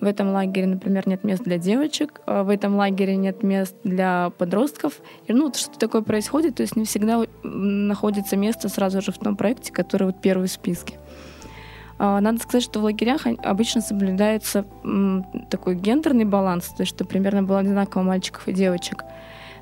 В 0.00 0.04
этом 0.04 0.30
лагере, 0.30 0.66
например, 0.66 1.08
нет 1.08 1.24
мест 1.24 1.42
для 1.42 1.58
девочек, 1.58 2.20
а 2.26 2.44
в 2.44 2.50
этом 2.50 2.76
лагере 2.76 3.16
нет 3.16 3.42
мест 3.42 3.74
для 3.82 4.30
подростков. 4.38 5.00
И, 5.26 5.32
ну, 5.32 5.52
что 5.52 5.76
такое 5.76 6.02
происходит, 6.02 6.56
то 6.56 6.62
есть 6.62 6.76
не 6.76 6.84
всегда 6.84 7.24
находится 7.42 8.36
место 8.36 8.68
сразу 8.68 9.02
же 9.02 9.10
в 9.10 9.18
том 9.18 9.36
проекте, 9.36 9.72
который 9.72 10.04
вот 10.04 10.20
первый 10.20 10.46
в 10.46 10.52
списке. 10.52 10.98
А, 11.98 12.20
Надо 12.20 12.38
сказать, 12.40 12.62
что 12.62 12.78
в 12.80 12.84
лагерях 12.84 13.26
обычно 13.42 13.80
соблюдается 13.80 14.64
такой 15.50 15.74
гендерный 15.74 16.24
баланс, 16.24 16.68
то 16.68 16.82
есть 16.82 16.94
что 16.94 17.04
примерно 17.04 17.42
было 17.42 17.58
одинаково 17.58 18.02
мальчиков 18.02 18.46
и 18.46 18.52
девочек. 18.52 19.04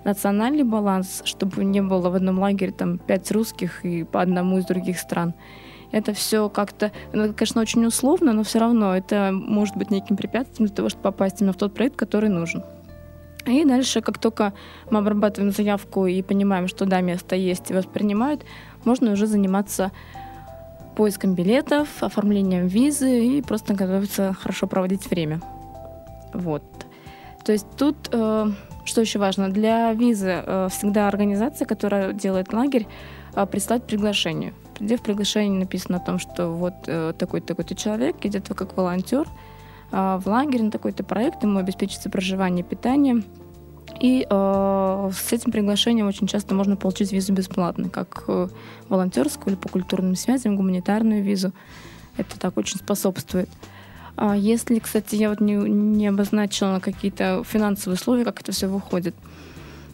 Национальный 0.04 0.64
баланс, 0.64 1.22
чтобы 1.24 1.64
не 1.64 1.80
было 1.80 2.10
в 2.10 2.14
одном 2.14 2.38
лагере 2.38 2.72
там 2.72 2.98
пять 2.98 3.30
русских 3.32 3.84
и 3.84 4.04
по 4.04 4.20
одному 4.20 4.58
из 4.58 4.66
других 4.66 4.98
стран. 4.98 5.34
Это 5.92 6.12
все 6.12 6.48
как-то, 6.48 6.92
ну, 7.12 7.32
конечно, 7.32 7.60
очень 7.60 7.84
условно, 7.86 8.32
но 8.32 8.42
все 8.42 8.58
равно 8.58 8.96
это 8.96 9.30
может 9.32 9.76
быть 9.76 9.90
неким 9.90 10.16
препятствием 10.16 10.66
для 10.66 10.76
того, 10.76 10.88
чтобы 10.88 11.04
попасть 11.04 11.40
именно 11.40 11.52
в 11.52 11.56
тот 11.56 11.74
проект, 11.74 11.96
который 11.96 12.28
нужен. 12.28 12.64
И 13.46 13.64
дальше, 13.64 14.00
как 14.00 14.18
только 14.18 14.52
мы 14.90 14.98
обрабатываем 14.98 15.52
заявку 15.52 16.06
и 16.06 16.20
понимаем, 16.22 16.66
что 16.66 16.84
да, 16.84 17.00
место 17.00 17.36
есть 17.36 17.70
и 17.70 17.74
воспринимают, 17.74 18.44
можно 18.84 19.12
уже 19.12 19.26
заниматься 19.26 19.92
поиском 20.96 21.34
билетов, 21.34 21.88
оформлением 22.02 22.66
визы 22.66 23.24
и 23.24 23.42
просто 23.42 23.74
готовиться 23.74 24.32
хорошо 24.32 24.66
проводить 24.66 25.08
время. 25.08 25.40
Вот. 26.32 26.64
То 27.44 27.52
есть 27.52 27.66
тут, 27.76 27.96
э, 28.10 28.46
что 28.84 29.00
еще 29.00 29.18
важно, 29.18 29.48
для 29.50 29.92
визы 29.92 30.42
э, 30.44 30.68
всегда 30.70 31.06
организация, 31.06 31.66
которая 31.66 32.12
делает 32.12 32.52
лагерь, 32.52 32.88
э, 33.34 33.46
прислать 33.46 33.84
приглашение, 33.84 34.52
где 34.80 34.96
в 34.96 35.02
приглашении 35.02 35.58
написано 35.58 35.98
о 35.98 36.00
том, 36.00 36.18
что 36.18 36.48
вот 36.48 36.74
э, 36.86 37.12
такой-то 37.18 37.48
такой-то 37.48 37.74
человек 37.74 38.16
идет 38.24 38.48
как 38.48 38.76
волонтер 38.76 39.26
э, 39.92 40.20
в 40.22 40.26
лагерь 40.26 40.62
на 40.62 40.70
такой-то 40.70 41.04
проект, 41.04 41.42
ему 41.42 41.58
обеспечится 41.58 42.10
проживание, 42.10 42.64
питание. 42.64 43.22
И 44.00 44.26
э, 44.28 45.10
с 45.12 45.32
этим 45.32 45.52
приглашением 45.52 46.06
очень 46.06 46.26
часто 46.26 46.54
можно 46.54 46.76
получить 46.76 47.12
визу 47.12 47.32
бесплатно, 47.32 47.88
как 47.88 48.24
э, 48.28 48.48
волонтерскую 48.88 49.54
или 49.54 49.60
по 49.60 49.68
культурным 49.68 50.16
связям, 50.16 50.56
гуманитарную 50.56 51.22
визу. 51.22 51.52
Это 52.16 52.38
так 52.38 52.56
очень 52.56 52.78
способствует. 52.78 53.48
А 54.16 54.36
если, 54.36 54.78
кстати, 54.78 55.14
я 55.14 55.30
вот 55.30 55.40
не, 55.40 55.54
не 55.54 56.08
обозначила 56.08 56.80
какие-то 56.80 57.42
финансовые 57.44 57.96
условия, 57.96 58.24
как 58.24 58.40
это 58.40 58.52
все 58.52 58.66
выходит. 58.66 59.14
Э, 59.14 59.35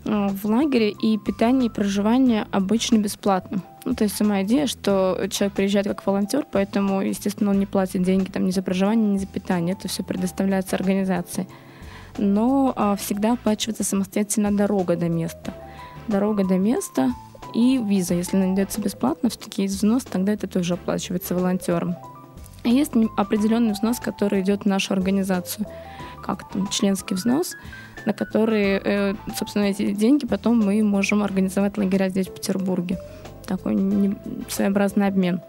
в 0.04 0.44
лагере 0.44 0.90
и 0.90 1.18
питание, 1.18 1.66
и 1.66 1.72
проживание 1.72 2.46
обычно 2.50 2.98
бесплатно. 2.98 3.62
Ну, 3.84 3.94
то 3.94 4.04
есть 4.04 4.16
сама 4.16 4.42
идея, 4.42 4.66
что 4.66 5.26
человек 5.30 5.54
приезжает 5.54 5.86
как 5.86 6.06
волонтер, 6.06 6.46
поэтому, 6.50 7.00
естественно, 7.02 7.50
он 7.50 7.58
не 7.58 7.66
платит 7.66 8.02
деньги 8.02 8.30
там, 8.30 8.46
ни 8.46 8.50
за 8.50 8.62
проживание, 8.62 9.14
ни 9.14 9.18
за 9.18 9.26
питание. 9.26 9.74
Это 9.74 9.88
все 9.88 10.02
предоставляется 10.02 10.76
организации. 10.76 11.48
Но 12.18 12.72
а, 12.76 12.96
всегда 12.96 13.32
оплачивается 13.32 13.84
самостоятельно 13.84 14.54
дорога 14.54 14.96
до 14.96 15.08
места. 15.08 15.54
Дорога 16.08 16.44
до 16.44 16.58
места 16.58 17.12
и 17.54 17.78
виза. 17.78 18.14
Если 18.14 18.36
найдется 18.36 18.80
бесплатно, 18.80 19.30
все-таки 19.30 19.62
есть 19.62 19.76
взнос, 19.76 20.04
тогда 20.04 20.32
это 20.32 20.46
тоже 20.46 20.74
оплачивается 20.74 21.34
волонтером. 21.34 21.96
Есть 22.64 22.92
определенный 23.16 23.72
взнос, 23.72 23.98
который 23.98 24.42
идет 24.42 24.62
в 24.62 24.66
нашу 24.66 24.92
организацию, 24.92 25.66
как 26.22 26.48
там 26.48 26.68
членский 26.68 27.14
взнос, 27.14 27.56
на 28.06 28.12
который, 28.12 28.80
э, 28.82 29.14
собственно, 29.36 29.64
эти 29.64 29.92
деньги 29.92 30.26
потом 30.26 30.58
мы 30.58 30.82
можем 30.82 31.22
организовать 31.22 31.78
лагеря 31.78 32.08
здесь, 32.08 32.28
в 32.28 32.34
Петербурге 32.34 32.98
такой 33.46 34.16
своеобразный 34.48 35.06
обмен. 35.06 35.40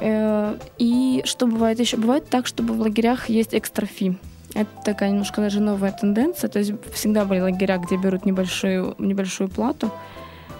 Э, 0.00 0.56
и 0.78 1.22
что 1.24 1.46
бывает 1.46 1.80
еще? 1.80 1.96
Бывает 1.96 2.28
так, 2.28 2.46
чтобы 2.46 2.74
в 2.74 2.80
лагерях 2.80 3.28
есть 3.28 3.54
экстра 3.54 3.86
фи. 3.86 4.16
Это 4.54 4.70
такая 4.84 5.10
немножко 5.10 5.40
даже 5.40 5.60
новая 5.60 5.92
тенденция. 5.92 6.48
То 6.48 6.58
есть 6.58 6.72
всегда 6.92 7.24
были 7.24 7.40
лагеря, 7.40 7.78
где 7.78 7.96
берут 7.96 8.26
небольшую, 8.26 8.94
небольшую 8.98 9.48
плату. 9.48 9.90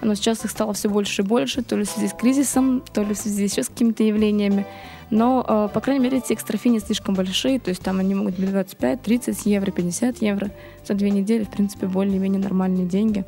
Но 0.01 0.15
сейчас 0.15 0.45
их 0.45 0.51
стало 0.51 0.73
все 0.73 0.89
больше 0.89 1.23
и 1.23 1.25
больше, 1.25 1.63
то 1.63 1.77
ли 1.77 1.85
в 1.85 1.89
связи 1.89 2.09
с 2.09 2.13
кризисом, 2.13 2.83
то 2.93 3.03
ли 3.03 3.15
в 3.15 3.19
связи 3.19 3.45
еще 3.45 3.63
с 3.63 3.69
какими-то 3.69 4.03
явлениями. 4.03 4.67
Но, 5.13 5.45
э, 5.47 5.69
по 5.75 5.81
крайней 5.81 6.03
мере, 6.03 6.19
эти 6.19 6.33
экстрафи 6.33 6.69
не 6.69 6.81
слишком 6.81 7.15
большие, 7.15 7.61
то 7.61 7.69
есть 7.69 7.83
там 7.83 8.01
они 8.01 8.15
могут 8.15 8.39
быть 8.39 8.51
25, 8.51 9.03
30 9.03 9.45
евро, 9.45 9.71
50 9.71 10.23
евро 10.23 10.51
за 10.87 10.95
две 10.95 11.11
недели, 11.11 11.45
в 11.45 11.51
принципе, 11.51 11.87
более-менее 11.87 12.41
нормальные 12.41 12.87
деньги. 12.87 13.27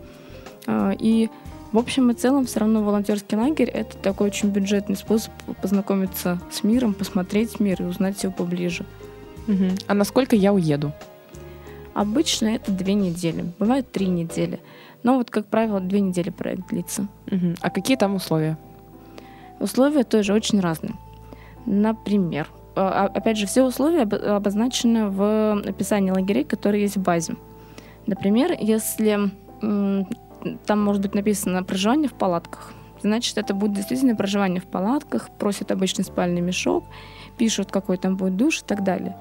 Э, 0.67 0.93
и 0.99 1.29
в 1.73 1.79
общем 1.79 2.11
и 2.11 2.15
целом, 2.15 2.47
все 2.47 2.61
равно 2.61 2.83
волонтерский 2.83 3.37
лагерь— 3.37 3.69
это 3.75 3.99
такой 3.99 4.29
очень 4.29 4.49
бюджетный 4.49 4.97
способ 4.97 5.35
познакомиться 5.61 6.41
с 6.51 6.65
миром, 6.65 6.95
посмотреть 6.95 7.61
мир 7.61 7.83
и 7.83 7.85
узнать 7.85 8.23
его 8.23 8.33
поближе. 8.33 8.87
Угу. 9.47 9.77
А 9.87 9.93
насколько 9.93 10.35
я 10.37 10.55
уеду? 10.55 10.91
Обычно 11.93 12.47
это 12.47 12.73
две 12.73 12.95
недели, 12.95 13.45
бывает 13.59 13.93
три 13.93 14.07
недели. 14.07 14.59
Но 15.03 15.19
вот, 15.19 15.31
как 15.31 15.49
правило, 15.49 15.81
две 15.81 16.01
недели 16.01 16.31
проект 16.31 16.67
длится. 16.71 17.09
Угу. 17.31 17.57
А 17.61 17.69
какие 17.69 17.99
там 17.99 18.15
условия? 18.15 18.57
Условия 19.61 20.05
тоже 20.05 20.33
очень 20.33 20.61
разные. 20.61 20.95
Например, 21.67 22.49
а, 22.77 23.05
а, 23.05 23.19
опять 23.19 23.39
же, 23.39 23.47
все 23.47 23.63
условия 23.63 24.03
обозначены 24.03 25.09
в 25.09 25.63
описании 25.67 26.11
лагерей, 26.11 26.45
которые 26.45 26.83
есть 26.83 26.97
в 26.97 27.03
базе. 27.03 27.37
Например, 28.07 28.55
если 28.59 29.31
там 30.67 30.83
может 30.83 31.03
быть 31.03 31.15
написано 31.15 31.63
проживание 31.63 32.09
в 32.09 32.15
палатках. 32.15 32.73
Значит, 33.03 33.39
это 33.39 33.55
будет 33.55 33.75
действительно 33.75 34.17
проживание 34.17 34.61
в 34.61 34.67
палатках, 34.67 35.31
просят 35.39 35.71
обычный 35.71 36.05
спальный 36.05 36.41
мешок, 36.41 36.85
пишут, 37.37 37.71
какой 37.71 37.99
там 37.99 38.17
будет 38.17 38.37
душ 38.37 38.61
и 38.61 38.65
так 38.65 38.83
далее. 38.83 39.17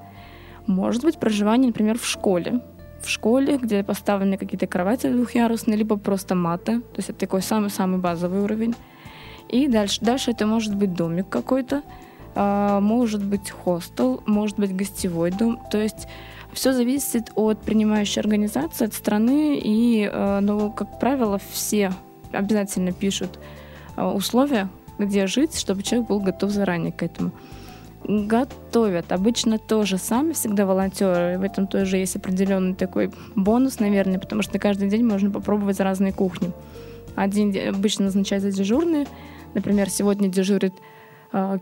Может 0.67 1.03
быть 1.03 1.19
проживание, 1.19 1.67
например, 1.67 1.97
в 1.97 2.05
школе. 2.05 2.61
В 3.01 3.09
школе, 3.09 3.57
где 3.57 3.83
поставлены 3.83 4.37
какие-то 4.37 4.67
кровати 4.67 5.07
двухъярусные, 5.07 5.75
либо 5.75 5.97
просто 5.97 6.35
мата. 6.35 6.79
То 6.79 6.97
есть 6.97 7.09
это 7.09 7.19
такой 7.19 7.41
самый-самый 7.41 7.99
базовый 7.99 8.41
уровень. 8.41 8.75
И 9.49 9.67
дальше, 9.67 9.99
дальше 10.01 10.31
это 10.31 10.47
может 10.47 10.75
быть 10.75 10.93
домик 10.93 11.27
какой-то, 11.27 11.83
может 12.35 13.23
быть 13.23 13.51
хостел, 13.51 14.21
может 14.25 14.57
быть 14.57 14.75
гостевой 14.75 15.31
дом. 15.31 15.59
То 15.71 15.77
есть 15.77 16.07
все 16.53 16.71
зависит 16.71 17.31
от 17.35 17.61
принимающей 17.61 18.21
организации, 18.21 18.85
от 18.85 18.93
страны, 18.93 19.59
и, 19.61 20.09
э, 20.11 20.39
ну, 20.41 20.71
как 20.71 20.99
правило, 20.99 21.39
все 21.51 21.91
обязательно 22.31 22.91
пишут 22.91 23.39
э, 23.97 24.03
условия, 24.03 24.69
где 24.99 25.27
жить, 25.27 25.57
чтобы 25.57 25.83
человек 25.83 26.09
был 26.09 26.19
готов 26.19 26.51
заранее 26.51 26.91
к 26.91 27.03
этому. 27.03 27.31
Готовят 28.05 29.11
обычно 29.11 29.57
тоже 29.57 29.97
сами, 29.97 30.33
всегда 30.33 30.65
волонтеры. 30.65 31.39
В 31.39 31.41
этом 31.41 31.67
тоже 31.67 31.97
есть 31.97 32.15
определенный 32.15 32.75
такой 32.75 33.11
бонус, 33.35 33.79
наверное, 33.79 34.19
потому 34.19 34.41
что 34.41 34.59
каждый 34.59 34.89
день 34.89 35.05
можно 35.05 35.31
попробовать 35.31 35.79
разные 35.79 36.11
кухни. 36.11 36.51
Один 37.15 37.53
обычно 37.73 38.05
назначается 38.05 38.51
дежурный. 38.51 39.07
Например, 39.53 39.89
сегодня 39.89 40.27
дежурит 40.27 40.73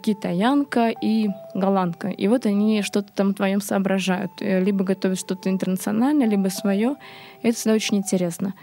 китаянка 0.03 0.89
и 0.89 1.29
голландка. 1.53 2.09
И 2.09 2.27
вот 2.27 2.45
они 2.45 2.81
что-то 2.81 3.11
там 3.13 3.29
вдвоем 3.29 3.61
соображают. 3.61 4.31
Э, 4.41 4.61
либо 4.61 4.83
готовят 4.83 5.19
что-то 5.19 5.49
интернациональное, 5.49 6.27
либо 6.27 6.49
свое. 6.49 6.95
Это 7.41 7.55
всегда 7.55 7.75
очень 7.75 7.97
интересно. 7.97 8.53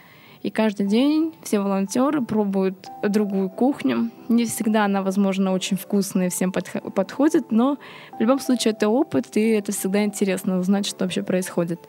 И 0.42 0.50
каждый 0.50 0.86
день 0.86 1.34
все 1.42 1.58
волонтеры 1.58 2.22
пробуют 2.22 2.88
другую 3.02 3.50
кухню. 3.50 4.10
Не 4.28 4.44
всегда 4.44 4.84
она, 4.84 5.02
возможно, 5.02 5.52
очень 5.52 5.76
вкусная 5.76 6.26
и 6.26 6.30
всем 6.30 6.52
подходит, 6.52 7.50
но 7.50 7.78
в 8.18 8.20
любом 8.20 8.38
случае 8.38 8.72
это 8.72 8.88
опыт, 8.88 9.36
и 9.36 9.48
это 9.48 9.72
всегда 9.72 10.04
интересно 10.04 10.58
узнать, 10.58 10.86
что 10.86 11.04
вообще 11.04 11.22
происходит. 11.22 11.80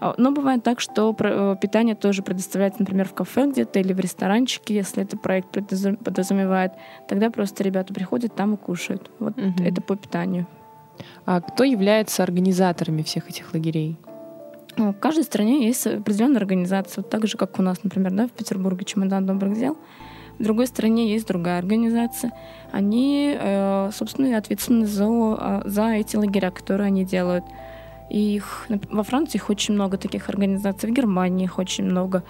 А, 0.00 0.14
но 0.18 0.30
бывает 0.30 0.62
так, 0.62 0.80
что 0.80 1.14
э, 1.18 1.56
питание 1.60 1.94
тоже 1.94 2.22
предоставляется, 2.22 2.80
например, 2.80 3.08
в 3.08 3.14
кафе 3.14 3.46
где-то 3.50 3.78
или 3.78 3.92
в 3.92 4.00
ресторанчике, 4.00 4.74
если 4.74 5.02
это 5.02 5.16
проект 5.16 5.50
подразумевает. 5.50 6.72
Тогда 7.08 7.30
просто 7.30 7.64
ребята 7.64 7.94
приходят 7.94 8.34
там 8.34 8.54
и 8.54 8.56
кушают. 8.56 9.10
Вот 9.18 9.38
угу. 9.38 9.64
это 9.64 9.80
по 9.80 9.96
питанию. 9.96 10.46
А 11.24 11.40
кто 11.40 11.64
является 11.64 12.22
организаторами 12.22 13.02
всех 13.02 13.28
этих 13.28 13.52
лагерей? 13.54 13.96
Ну, 14.76 14.92
в 14.92 14.98
каждой 14.98 15.24
стране 15.24 15.66
есть 15.66 15.86
определенная 15.86 16.38
организация. 16.38 17.02
Вот 17.02 17.10
так 17.10 17.26
же, 17.26 17.38
как 17.38 17.58
у 17.58 17.62
нас, 17.62 17.82
например, 17.82 18.12
да, 18.12 18.26
в 18.26 18.32
Петербурге 18.32 18.84
чемодан 18.84 19.24
добрых 19.26 19.58
дел. 19.58 19.78
В 20.38 20.42
другой 20.42 20.66
стране 20.66 21.10
есть 21.10 21.26
другая 21.26 21.58
организация. 21.58 22.32
Они, 22.70 23.34
э, 23.38 23.90
собственно, 23.94 24.36
ответственны 24.36 24.84
за, 24.84 25.06
а, 25.06 25.62
за 25.64 25.92
эти 25.92 26.16
лагеря, 26.16 26.50
которые 26.50 26.88
они 26.88 27.06
делают. 27.06 27.44
Их, 28.10 28.66
во 28.90 29.02
Франции 29.02 29.36
их 29.38 29.50
очень 29.50 29.74
много 29.74 29.96
таких 29.96 30.28
организаций, 30.28 30.90
в 30.90 30.92
Германии 30.92 31.44
их 31.44 31.58
очень 31.58 31.84
много. 31.84 32.22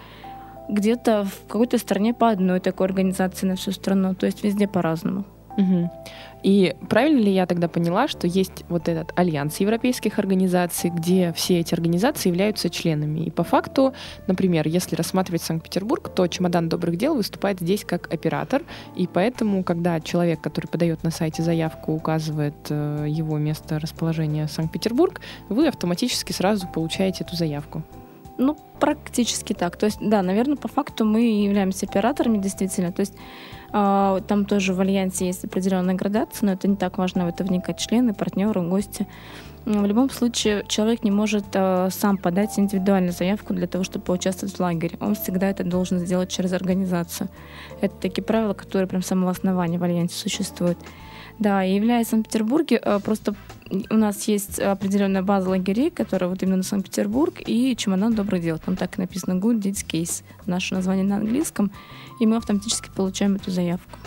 Где-то 0.68 1.24
в 1.24 1.46
какой-то 1.46 1.78
стране 1.78 2.14
по 2.14 2.30
одной 2.30 2.60
такой 2.60 2.86
организации 2.86 3.46
на 3.46 3.54
всю 3.56 3.72
страну, 3.72 4.14
то 4.14 4.26
есть 4.26 4.42
везде 4.42 4.66
по-разному. 4.66 5.24
Угу. 5.56 5.90
И 6.42 6.76
правильно 6.88 7.20
ли 7.20 7.32
я 7.32 7.46
тогда 7.46 7.66
поняла, 7.66 8.06
что 8.06 8.26
есть 8.26 8.64
вот 8.68 8.88
этот 8.88 9.12
альянс 9.18 9.58
европейских 9.58 10.18
организаций, 10.18 10.90
где 10.90 11.32
все 11.32 11.58
эти 11.58 11.74
организации 11.74 12.28
являются 12.28 12.70
членами? 12.70 13.20
И 13.20 13.30
по 13.30 13.42
факту, 13.42 13.94
например, 14.28 14.68
если 14.68 14.94
рассматривать 14.94 15.42
Санкт-Петербург, 15.42 16.08
то 16.14 16.26
чемодан 16.28 16.68
добрых 16.68 16.98
дел 16.98 17.16
выступает 17.16 17.58
здесь 17.58 17.84
как 17.84 18.12
оператор, 18.12 18.62
и 18.94 19.08
поэтому, 19.08 19.64
когда 19.64 19.98
человек, 20.00 20.40
который 20.40 20.66
подает 20.66 21.02
на 21.02 21.10
сайте 21.10 21.42
заявку, 21.42 21.92
указывает 21.92 22.54
э, 22.70 23.06
его 23.08 23.38
место 23.38 23.80
расположения 23.80 24.46
Санкт-Петербург, 24.46 25.20
вы 25.48 25.66
автоматически 25.66 26.32
сразу 26.32 26.68
получаете 26.68 27.24
эту 27.24 27.34
заявку. 27.34 27.82
Ну, 28.38 28.56
практически 28.78 29.52
так. 29.52 29.76
То 29.76 29.86
есть, 29.86 29.98
да, 30.00 30.22
наверное, 30.22 30.56
по 30.56 30.68
факту 30.68 31.04
мы 31.04 31.22
являемся 31.22 31.86
операторами, 31.86 32.38
действительно. 32.38 32.92
То 32.92 33.00
есть 33.00 33.14
там 33.70 34.44
тоже 34.46 34.72
в 34.74 34.80
Альянсе 34.80 35.26
есть 35.26 35.44
определенная 35.44 35.94
градация, 35.94 36.46
но 36.46 36.52
это 36.52 36.68
не 36.68 36.76
так 36.76 36.98
важно 36.98 37.24
в 37.24 37.28
это 37.28 37.44
вникать. 37.44 37.78
Члены, 37.78 38.14
партнеры, 38.14 38.62
гости. 38.62 39.06
В 39.66 39.84
любом 39.84 40.10
случае, 40.10 40.64
человек 40.68 41.02
не 41.02 41.10
может 41.10 41.46
э, 41.54 41.88
сам 41.90 42.18
подать 42.18 42.56
индивидуальную 42.56 43.12
заявку 43.12 43.52
для 43.52 43.66
того, 43.66 43.82
чтобы 43.82 44.04
поучаствовать 44.04 44.54
в 44.54 44.60
лагере. 44.60 44.96
Он 45.00 45.16
всегда 45.16 45.50
это 45.50 45.64
должен 45.64 45.98
сделать 45.98 46.30
через 46.30 46.52
организацию. 46.52 47.28
Это 47.80 47.92
такие 47.96 48.22
правила, 48.22 48.52
которые 48.52 48.86
прям 48.86 49.02
с 49.02 49.06
самого 49.06 49.32
основания 49.32 49.76
в 49.76 49.82
Альянсе 49.82 50.16
существуют. 50.16 50.78
Да, 51.38 51.64
и 51.64 51.74
являясь 51.74 52.06
в 52.06 52.10
Санкт-Петербурге, 52.10 52.80
э, 52.82 52.98
просто 53.00 53.34
у 53.90 53.94
нас 53.94 54.26
есть 54.28 54.58
определенная 54.58 55.22
база 55.22 55.50
лагерей, 55.50 55.90
которая 55.90 56.30
вот 56.30 56.42
именно 56.42 56.62
Санкт-Петербург, 56.62 57.34
и 57.44 57.76
чемодан 57.76 58.14
добрых 58.14 58.42
дел. 58.42 58.58
Там 58.58 58.76
так 58.76 58.96
и 58.96 59.00
написано 59.00 59.38
Good 59.38 59.60
Deeds 59.60 59.86
Case, 59.86 60.22
наше 60.46 60.74
название 60.74 61.04
на 61.04 61.16
английском, 61.16 61.70
и 62.20 62.26
мы 62.26 62.36
автоматически 62.36 62.90
получаем 62.94 63.34
эту 63.36 63.50
заявку. 63.50 63.98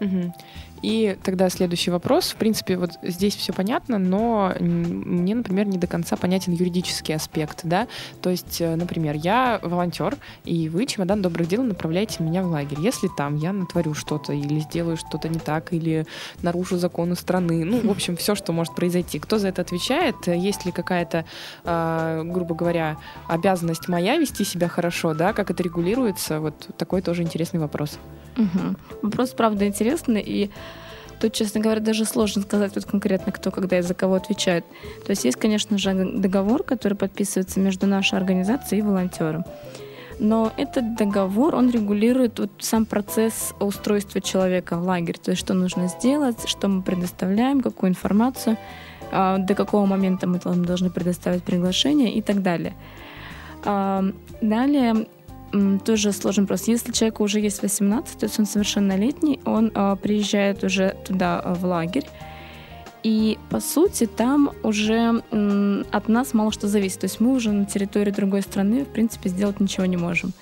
Угу. 0.00 0.34
И 0.82 1.16
тогда 1.24 1.48
следующий 1.50 1.90
вопрос. 1.90 2.30
В 2.30 2.36
принципе, 2.36 2.76
вот 2.76 2.92
здесь 3.02 3.34
все 3.34 3.52
понятно, 3.52 3.98
но 3.98 4.54
мне, 4.60 5.34
например, 5.34 5.66
не 5.66 5.78
до 5.78 5.86
конца 5.86 6.16
понятен 6.16 6.52
юридический 6.52 7.14
аспект, 7.14 7.60
да. 7.64 7.88
То 8.22 8.30
есть, 8.30 8.60
э, 8.60 8.76
например, 8.76 9.16
я 9.16 9.58
волонтер, 9.62 10.16
и 10.44 10.68
вы, 10.68 10.86
чемодан 10.86 11.20
добрых 11.20 11.48
дел, 11.48 11.62
направляете 11.62 12.22
меня 12.22 12.42
в 12.42 12.46
лагерь. 12.46 12.78
Если 12.80 13.08
там 13.16 13.36
я 13.36 13.52
натворю 13.52 13.94
что-то 13.94 14.32
или 14.32 14.60
сделаю 14.60 14.96
что-то 14.96 15.28
не 15.28 15.38
так, 15.38 15.72
или 15.72 16.06
нарушу 16.42 16.78
законы 16.78 17.16
страны, 17.16 17.64
ну, 17.64 17.80
в 17.80 17.90
общем, 17.90 18.16
все, 18.16 18.34
что 18.34 18.52
может 18.52 18.74
произойти. 18.74 19.18
Кто 19.18 19.38
за 19.38 19.48
это 19.48 19.62
отвечает? 19.62 20.14
Есть 20.26 20.64
ли 20.64 20.72
какая-то, 20.72 21.24
э, 21.64 22.22
грубо 22.24 22.54
говоря, 22.54 22.98
обязанность 23.26 23.88
моя 23.88 24.16
вести 24.16 24.44
себя 24.44 24.68
хорошо, 24.68 25.14
да? 25.14 25.32
Как 25.32 25.50
это 25.50 25.62
регулируется? 25.62 26.40
Вот 26.40 26.68
такой 26.76 27.02
тоже 27.02 27.22
интересный 27.22 27.58
вопрос. 27.58 27.98
Угу. 28.38 28.76
Вопрос, 29.02 29.30
правда, 29.30 29.66
интересный. 29.66 30.22
И 30.22 30.50
Тут, 31.20 31.32
честно 31.32 31.60
говоря, 31.60 31.80
даже 31.80 32.04
сложно 32.04 32.42
сказать 32.42 32.76
вот 32.76 32.84
конкретно, 32.84 33.32
кто 33.32 33.50
когда 33.50 33.78
и 33.78 33.82
за 33.82 33.94
кого 33.94 34.14
отвечает. 34.14 34.64
То 35.04 35.10
есть 35.10 35.24
есть, 35.24 35.36
конечно 35.36 35.76
же, 35.76 36.12
договор, 36.14 36.62
который 36.62 36.94
подписывается 36.94 37.58
между 37.58 37.86
нашей 37.86 38.18
организацией 38.18 38.80
и 38.80 38.82
волонтером. 38.82 39.44
Но 40.20 40.52
этот 40.56 40.96
договор, 40.96 41.54
он 41.54 41.70
регулирует 41.70 42.38
вот 42.38 42.50
сам 42.58 42.86
процесс 42.86 43.54
устройства 43.60 44.20
человека 44.20 44.76
в 44.76 44.84
лагерь. 44.84 45.18
То 45.18 45.32
есть 45.32 45.40
что 45.40 45.54
нужно 45.54 45.88
сделать, 45.88 46.48
что 46.48 46.68
мы 46.68 46.82
предоставляем, 46.82 47.60
какую 47.60 47.90
информацию, 47.90 48.56
а, 49.10 49.38
до 49.38 49.54
какого 49.54 49.86
момента 49.86 50.26
мы 50.26 50.38
должны 50.38 50.90
предоставить 50.90 51.42
приглашение 51.42 52.12
и 52.12 52.22
так 52.22 52.42
далее. 52.42 52.74
А, 53.64 54.04
далее 54.40 55.06
тоже 55.84 56.12
сложный 56.12 56.42
вопрос. 56.42 56.68
Если 56.68 56.92
человеку 56.92 57.24
уже 57.24 57.40
есть 57.40 57.62
18, 57.62 58.18
то 58.18 58.26
есть 58.26 58.38
он 58.38 58.46
совершеннолетний, 58.46 59.40
он 59.44 59.70
э, 59.74 59.96
приезжает 60.02 60.64
уже 60.64 60.96
туда, 61.06 61.42
э, 61.44 61.54
в 61.54 61.64
лагерь, 61.64 62.06
и, 63.02 63.38
по 63.48 63.60
сути, 63.60 64.06
там 64.06 64.50
уже 64.62 65.22
э, 65.30 65.84
от 65.90 66.08
нас 66.08 66.34
мало 66.34 66.52
что 66.52 66.68
зависит. 66.68 67.00
То 67.00 67.04
есть 67.04 67.20
мы 67.20 67.32
уже 67.32 67.52
на 67.52 67.64
территории 67.64 68.10
другой 68.10 68.42
страны, 68.42 68.84
в 68.84 68.88
принципе, 68.88 69.28
сделать 69.28 69.60
ничего 69.60 69.86
не 69.86 69.96
можем. 69.96 70.32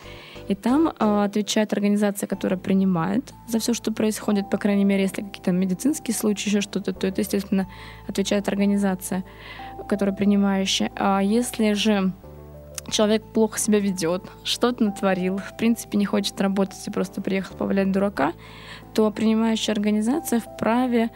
И 0.48 0.54
там 0.54 0.88
э, 0.88 1.24
отвечает 1.24 1.72
организация, 1.72 2.26
которая 2.26 2.58
принимает 2.58 3.34
за 3.48 3.58
все, 3.58 3.74
что 3.74 3.92
происходит, 3.92 4.48
по 4.48 4.58
крайней 4.58 4.84
мере, 4.84 5.02
если 5.02 5.22
какие-то 5.22 5.52
медицинские 5.52 6.14
случаи, 6.14 6.48
еще 6.48 6.60
что-то, 6.60 6.92
то 6.92 7.06
это, 7.06 7.20
естественно, 7.20 7.66
отвечает 8.08 8.48
организация, 8.48 9.24
которая 9.88 10.14
принимающая. 10.14 10.90
А 10.96 11.20
если 11.20 11.72
же 11.74 12.12
человек 12.90 13.22
плохо 13.22 13.58
себя 13.58 13.80
ведет, 13.80 14.22
что-то 14.44 14.84
натворил, 14.84 15.38
в 15.38 15.56
принципе, 15.56 15.98
не 15.98 16.04
хочет 16.04 16.40
работать 16.40 16.86
и 16.86 16.90
просто 16.90 17.20
приехал 17.20 17.56
повалять 17.56 17.92
дурака, 17.92 18.32
то 18.94 19.10
принимающая 19.10 19.74
организация 19.74 20.40
вправе 20.40 21.10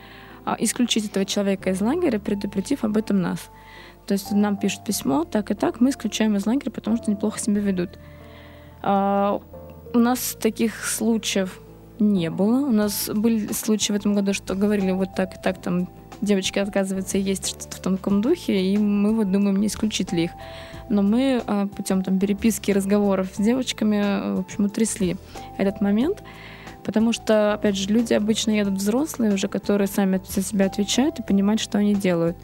а, 0.44 0.56
исключить 0.58 1.06
этого 1.06 1.24
человека 1.24 1.70
из 1.70 1.80
лагеря, 1.80 2.18
предупредив 2.18 2.84
об 2.84 2.96
этом 2.96 3.20
нас. 3.20 3.50
То 4.06 4.14
есть 4.14 4.32
нам 4.32 4.56
пишут 4.56 4.84
письмо, 4.84 5.24
так 5.24 5.50
и 5.50 5.54
так, 5.54 5.80
мы 5.80 5.90
исключаем 5.90 6.36
из 6.36 6.46
лагеря, 6.46 6.70
потому 6.70 6.96
что 6.96 7.10
неплохо 7.10 7.38
себя 7.38 7.60
ведут. 7.60 7.90
А, 8.82 9.40
у 9.92 9.98
нас 9.98 10.36
таких 10.40 10.84
случаев 10.84 11.60
не 11.98 12.30
было. 12.30 12.66
У 12.66 12.72
нас 12.72 13.10
были 13.12 13.52
случаи 13.52 13.92
в 13.92 13.96
этом 13.96 14.14
году, 14.14 14.32
что 14.32 14.54
говорили 14.54 14.90
вот 14.92 15.14
так 15.14 15.34
и 15.34 15.42
так, 15.42 15.60
там 15.60 15.88
девочки 16.20 16.58
отказываются 16.58 17.18
есть 17.18 17.48
что-то 17.48 17.76
в 17.76 17.96
таком 17.96 18.20
духе, 18.20 18.60
и 18.60 18.78
мы 18.78 19.14
вот 19.14 19.30
думаем, 19.30 19.56
не 19.58 19.68
исключить 19.68 20.12
ли 20.12 20.24
их 20.24 20.30
но 20.90 21.02
мы 21.02 21.42
а, 21.46 21.66
путем 21.66 22.02
там, 22.02 22.18
переписки 22.18 22.70
и 22.70 22.74
разговоров 22.74 23.28
с 23.34 23.40
девочками, 23.40 24.36
в 24.36 24.40
общем, 24.40 24.64
утрясли 24.64 25.16
этот 25.56 25.80
момент. 25.80 26.22
Потому 26.84 27.12
что, 27.12 27.54
опять 27.54 27.76
же, 27.76 27.88
люди 27.88 28.14
обычно 28.14 28.52
едут 28.52 28.74
взрослые 28.74 29.34
уже, 29.34 29.48
которые 29.48 29.86
сами 29.86 30.20
за 30.26 30.42
себя 30.42 30.66
отвечают 30.66 31.18
и 31.18 31.22
понимают, 31.22 31.60
что 31.60 31.78
они 31.78 31.94
делают. 31.94 32.36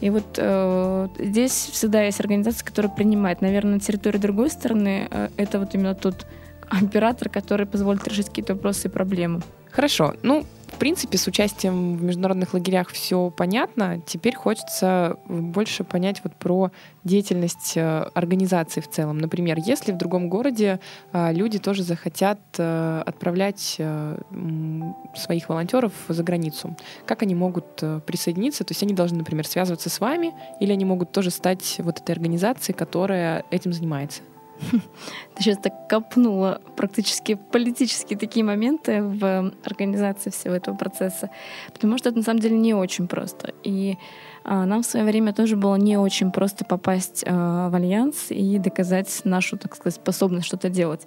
И 0.00 0.10
вот 0.10 0.36
э, 0.36 1.08
здесь 1.18 1.52
всегда 1.52 2.02
есть 2.02 2.20
организация, 2.20 2.66
которая 2.66 2.92
принимает. 2.92 3.40
Наверное, 3.40 3.74
на 3.74 3.80
территории 3.80 4.18
другой 4.18 4.50
стороны 4.50 5.06
э, 5.10 5.28
это 5.36 5.58
вот 5.58 5.74
именно 5.74 5.94
тот 5.94 6.26
оператор, 6.68 7.28
который 7.28 7.66
позволит 7.66 8.06
решить 8.08 8.28
какие-то 8.28 8.54
вопросы 8.54 8.88
и 8.88 8.90
проблемы. 8.90 9.42
Хорошо. 9.70 10.14
Ну, 10.22 10.44
в 10.72 10.78
принципе, 10.78 11.18
с 11.18 11.26
участием 11.26 11.96
в 11.96 12.02
международных 12.02 12.54
лагерях 12.54 12.88
все 12.90 13.30
понятно. 13.30 14.00
Теперь 14.06 14.34
хочется 14.34 15.16
больше 15.28 15.84
понять 15.84 16.20
вот 16.24 16.34
про 16.34 16.70
деятельность 17.04 17.76
э, 17.76 18.02
организации 18.14 18.80
в 18.80 18.88
целом. 18.88 19.18
Например, 19.18 19.58
если 19.58 19.92
в 19.92 19.96
другом 19.96 20.28
городе 20.28 20.80
э, 21.12 21.32
люди 21.32 21.58
тоже 21.58 21.82
захотят 21.82 22.40
э, 22.58 23.02
отправлять 23.06 23.80
своих 25.14 25.48
волонтеров 25.48 25.92
за 26.08 26.22
границу, 26.22 26.76
как 27.06 27.22
они 27.22 27.34
могут 27.34 27.82
присоединиться? 28.06 28.64
То 28.64 28.72
есть 28.72 28.82
они 28.82 28.94
должны, 28.94 29.18
например, 29.18 29.46
связываться 29.46 29.90
с 29.90 30.00
вами, 30.00 30.32
или 30.60 30.72
они 30.72 30.84
могут 30.84 31.12
тоже 31.12 31.30
стать 31.30 31.76
вот 31.78 32.00
этой 32.00 32.12
организацией, 32.12 32.76
которая 32.76 33.44
этим 33.50 33.72
занимается? 33.72 34.22
Ты 34.70 35.42
сейчас 35.42 35.58
так 35.58 35.88
копнула 35.88 36.60
практически 36.76 37.34
политические 37.34 38.18
такие 38.18 38.44
моменты 38.44 39.02
в 39.02 39.52
организации 39.64 40.30
всего 40.30 40.54
этого 40.54 40.76
процесса, 40.76 41.30
потому 41.72 41.98
что 41.98 42.10
это 42.10 42.18
на 42.18 42.24
самом 42.24 42.40
деле 42.40 42.56
не 42.56 42.74
очень 42.74 43.08
просто. 43.08 43.52
И 43.62 43.96
а, 44.44 44.64
нам 44.66 44.82
в 44.82 44.86
свое 44.86 45.04
время 45.04 45.32
тоже 45.32 45.56
было 45.56 45.76
не 45.76 45.96
очень 45.96 46.30
просто 46.30 46.64
попасть 46.64 47.24
а, 47.26 47.68
в 47.70 47.74
альянс 47.74 48.30
и 48.30 48.58
доказать 48.58 49.20
нашу, 49.24 49.56
так 49.56 49.74
сказать, 49.74 49.96
способность 49.96 50.46
что-то 50.46 50.68
делать. 50.68 51.06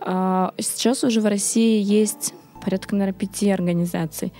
А, 0.00 0.52
сейчас 0.58 1.04
уже 1.04 1.20
в 1.20 1.26
России 1.26 1.82
есть 1.82 2.34
порядка, 2.60 2.94
наверное, 2.94 3.18
пяти 3.18 3.50
организаций. 3.50 4.32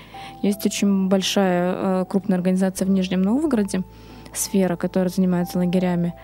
Есть 0.43 0.65
очень 0.67 1.09
большая 1.09 1.73
а, 1.75 2.05
крупная 2.05 2.37
организация 2.37 2.87
в 2.87 2.91
Нижнем 2.91 3.23
Новгороде, 3.23 3.83
сфера, 4.33 4.77
которая 4.77 5.09
занимается 5.09 5.59
лагерями. 5.59 6.15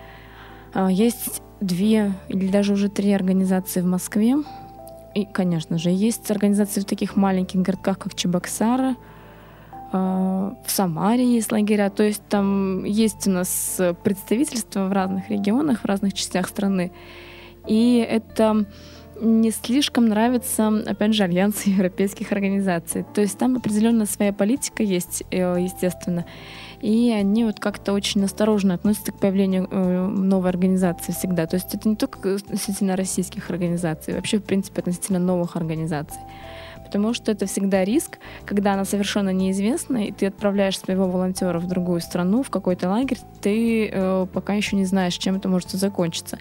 А, 0.73 0.91
есть 0.91 1.41
две 1.59 2.13
или 2.27 2.47
даже 2.47 2.73
уже 2.73 2.89
три 2.89 3.11
организации 3.11 3.81
в 3.81 3.85
Москве. 3.85 4.35
И, 5.15 5.25
конечно 5.25 5.77
же, 5.77 5.89
есть 5.89 6.29
организации 6.29 6.81
в 6.81 6.85
таких 6.85 7.15
маленьких 7.15 7.61
городках, 7.61 7.97
как 7.97 8.15
Чебоксары, 8.15 8.95
а, 9.91 10.55
в 10.65 10.71
Самаре 10.71 11.25
есть 11.25 11.51
лагеря, 11.51 11.89
то 11.89 12.03
есть 12.03 12.21
там 12.29 12.83
есть 12.83 13.27
у 13.27 13.31
нас 13.31 13.81
представительства 14.03 14.87
в 14.87 14.91
разных 14.91 15.29
регионах, 15.29 15.81
в 15.81 15.85
разных 15.85 16.13
частях 16.13 16.47
страны. 16.47 16.91
И 17.67 18.05
это 18.07 18.65
не 19.19 19.51
слишком 19.51 20.07
нравится, 20.07 20.67
опять 20.85 21.13
же, 21.13 21.23
альянсы 21.23 21.69
европейских 21.69 22.31
организаций. 22.31 23.05
То 23.13 23.21
есть 23.21 23.37
там 23.37 23.55
определенно 23.55 24.05
своя 24.05 24.33
политика 24.33 24.83
есть, 24.83 25.23
э, 25.31 25.55
естественно 25.59 26.25
и 26.81 27.11
они 27.11 27.43
вот 27.43 27.59
как-то 27.59 27.93
очень 27.93 28.23
осторожно 28.23 28.75
относятся 28.75 29.11
к 29.11 29.19
появлению 29.19 29.67
э, 29.69 30.07
новой 30.07 30.49
организации 30.49 31.11
всегда. 31.11 31.47
То 31.47 31.55
есть 31.55 31.73
это 31.73 31.89
не 31.89 31.95
только 31.95 32.35
относительно 32.35 32.95
российских 32.95 33.49
организаций, 33.49 34.13
вообще, 34.13 34.37
в 34.37 34.43
принципе, 34.43 34.81
относительно 34.81 35.19
новых 35.19 35.55
организаций. 35.55 36.19
Потому 36.85 37.13
что 37.13 37.31
это 37.31 37.47
всегда 37.47 37.83
риск, 37.83 38.19
когда 38.45 38.73
она 38.73 38.85
совершенно 38.85 39.33
неизвестна, 39.33 40.05
и 40.05 40.11
ты 40.11 40.27
отправляешь 40.27 40.79
своего 40.79 41.05
волонтера 41.05 41.59
в 41.59 41.67
другую 41.67 41.99
страну, 41.99 42.43
в 42.43 42.49
какой-то 42.49 42.89
лагерь, 42.89 43.19
ты 43.41 43.89
э, 43.91 44.27
пока 44.31 44.53
еще 44.53 44.75
не 44.75 44.85
знаешь, 44.85 45.17
чем 45.17 45.35
это 45.35 45.49
может 45.49 45.71
закончиться. 45.71 46.37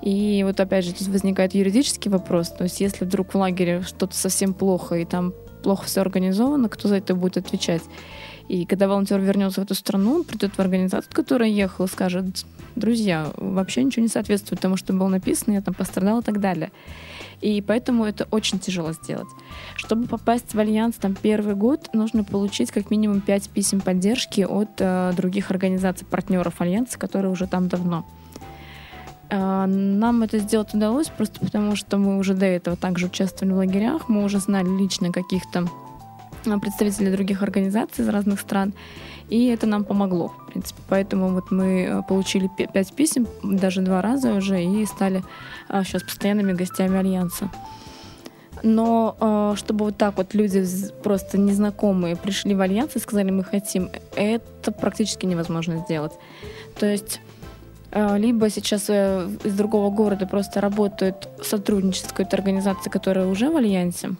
И 0.00 0.42
вот 0.46 0.60
опять 0.60 0.84
же 0.84 0.94
тут 0.94 1.08
возникает 1.08 1.54
юридический 1.54 2.10
вопрос. 2.10 2.50
То 2.50 2.64
есть 2.64 2.80
если 2.80 3.04
вдруг 3.04 3.34
в 3.34 3.36
лагере 3.36 3.82
что-то 3.82 4.16
совсем 4.16 4.54
плохо, 4.54 4.94
и 4.94 5.04
там 5.04 5.34
плохо 5.62 5.86
все 5.86 6.00
организовано, 6.00 6.68
кто 6.68 6.88
за 6.88 6.96
это 6.96 7.14
будет 7.14 7.36
отвечать? 7.38 7.82
И 8.48 8.64
когда 8.64 8.86
волонтер 8.86 9.20
вернется 9.20 9.60
в 9.60 9.64
эту 9.64 9.74
страну, 9.74 10.16
он 10.16 10.24
придет 10.24 10.54
в 10.54 10.60
организацию, 10.60 11.12
которая 11.12 11.48
ехал, 11.48 11.86
и 11.86 11.88
скажет, 11.88 12.44
друзья, 12.76 13.32
вообще 13.36 13.82
ничего 13.82 14.02
не 14.02 14.08
соответствует 14.08 14.60
тому, 14.60 14.76
что 14.76 14.92
было 14.92 15.08
написано, 15.08 15.54
я 15.54 15.62
там 15.62 15.74
пострадал 15.74 16.20
и 16.20 16.22
так 16.22 16.40
далее. 16.40 16.70
И 17.40 17.60
поэтому 17.60 18.04
это 18.04 18.26
очень 18.30 18.58
тяжело 18.58 18.92
сделать. 18.92 19.28
Чтобы 19.74 20.06
попасть 20.06 20.54
в 20.54 20.58
Альянс 20.58 20.94
там 20.96 21.14
первый 21.14 21.54
год, 21.54 21.90
нужно 21.92 22.24
получить 22.24 22.70
как 22.70 22.90
минимум 22.90 23.20
5 23.20 23.50
писем 23.50 23.80
поддержки 23.80 24.42
от 24.42 24.70
э, 24.78 25.12
других 25.14 25.50
организаций, 25.50 26.06
партнеров 26.06 26.60
Альянса, 26.60 26.98
которые 26.98 27.30
уже 27.30 27.46
там 27.46 27.68
давно. 27.68 28.06
Э, 29.28 29.66
нам 29.66 30.22
это 30.22 30.38
сделать 30.38 30.72
удалось 30.72 31.08
просто 31.08 31.40
потому, 31.40 31.76
что 31.76 31.98
мы 31.98 32.18
уже 32.18 32.34
до 32.34 32.46
этого 32.46 32.76
также 32.76 33.06
участвовали 33.06 33.52
в 33.52 33.56
лагерях, 33.56 34.08
мы 34.08 34.24
уже 34.24 34.38
знали 34.38 34.68
лично 34.68 35.12
каких-то 35.12 35.68
представители 36.60 37.10
других 37.10 37.42
организаций 37.42 38.04
из 38.04 38.08
разных 38.08 38.40
стран. 38.40 38.72
И 39.28 39.46
это 39.46 39.66
нам 39.66 39.84
помогло, 39.84 40.28
в 40.28 40.46
принципе. 40.46 40.80
Поэтому 40.88 41.30
вот 41.30 41.50
мы 41.50 41.82
э, 41.82 42.02
получили 42.08 42.48
пять 42.56 42.92
писем, 42.94 43.26
даже 43.42 43.80
два 43.80 44.00
раза 44.00 44.32
уже, 44.32 44.62
и 44.62 44.86
стали 44.86 45.24
сейчас 45.68 46.02
э, 46.02 46.06
постоянными 46.06 46.52
гостями 46.52 46.96
Альянса. 46.98 47.50
Но 48.62 49.16
э, 49.20 49.56
чтобы 49.56 49.86
вот 49.86 49.96
так 49.96 50.16
вот 50.16 50.34
люди 50.34 50.64
просто 51.02 51.38
незнакомые 51.38 52.16
пришли 52.16 52.54
в 52.54 52.60
альянс 52.60 52.96
и 52.96 52.98
сказали, 52.98 53.30
мы 53.30 53.44
хотим, 53.44 53.90
это 54.14 54.72
практически 54.72 55.26
невозможно 55.26 55.78
сделать. 55.78 56.12
То 56.78 56.86
есть 56.86 57.20
э, 57.90 58.18
либо 58.18 58.48
сейчас 58.50 58.86
э, 58.88 59.28
из 59.44 59.54
другого 59.54 59.90
города 59.90 60.26
просто 60.26 60.60
работают 60.60 61.28
сотрудничество 61.42 62.08
с 62.08 62.12
какой-то 62.12 62.36
организацией, 62.36 62.90
которая 62.90 63.26
уже 63.26 63.50
в 63.50 63.56
альянсе, 63.56 64.10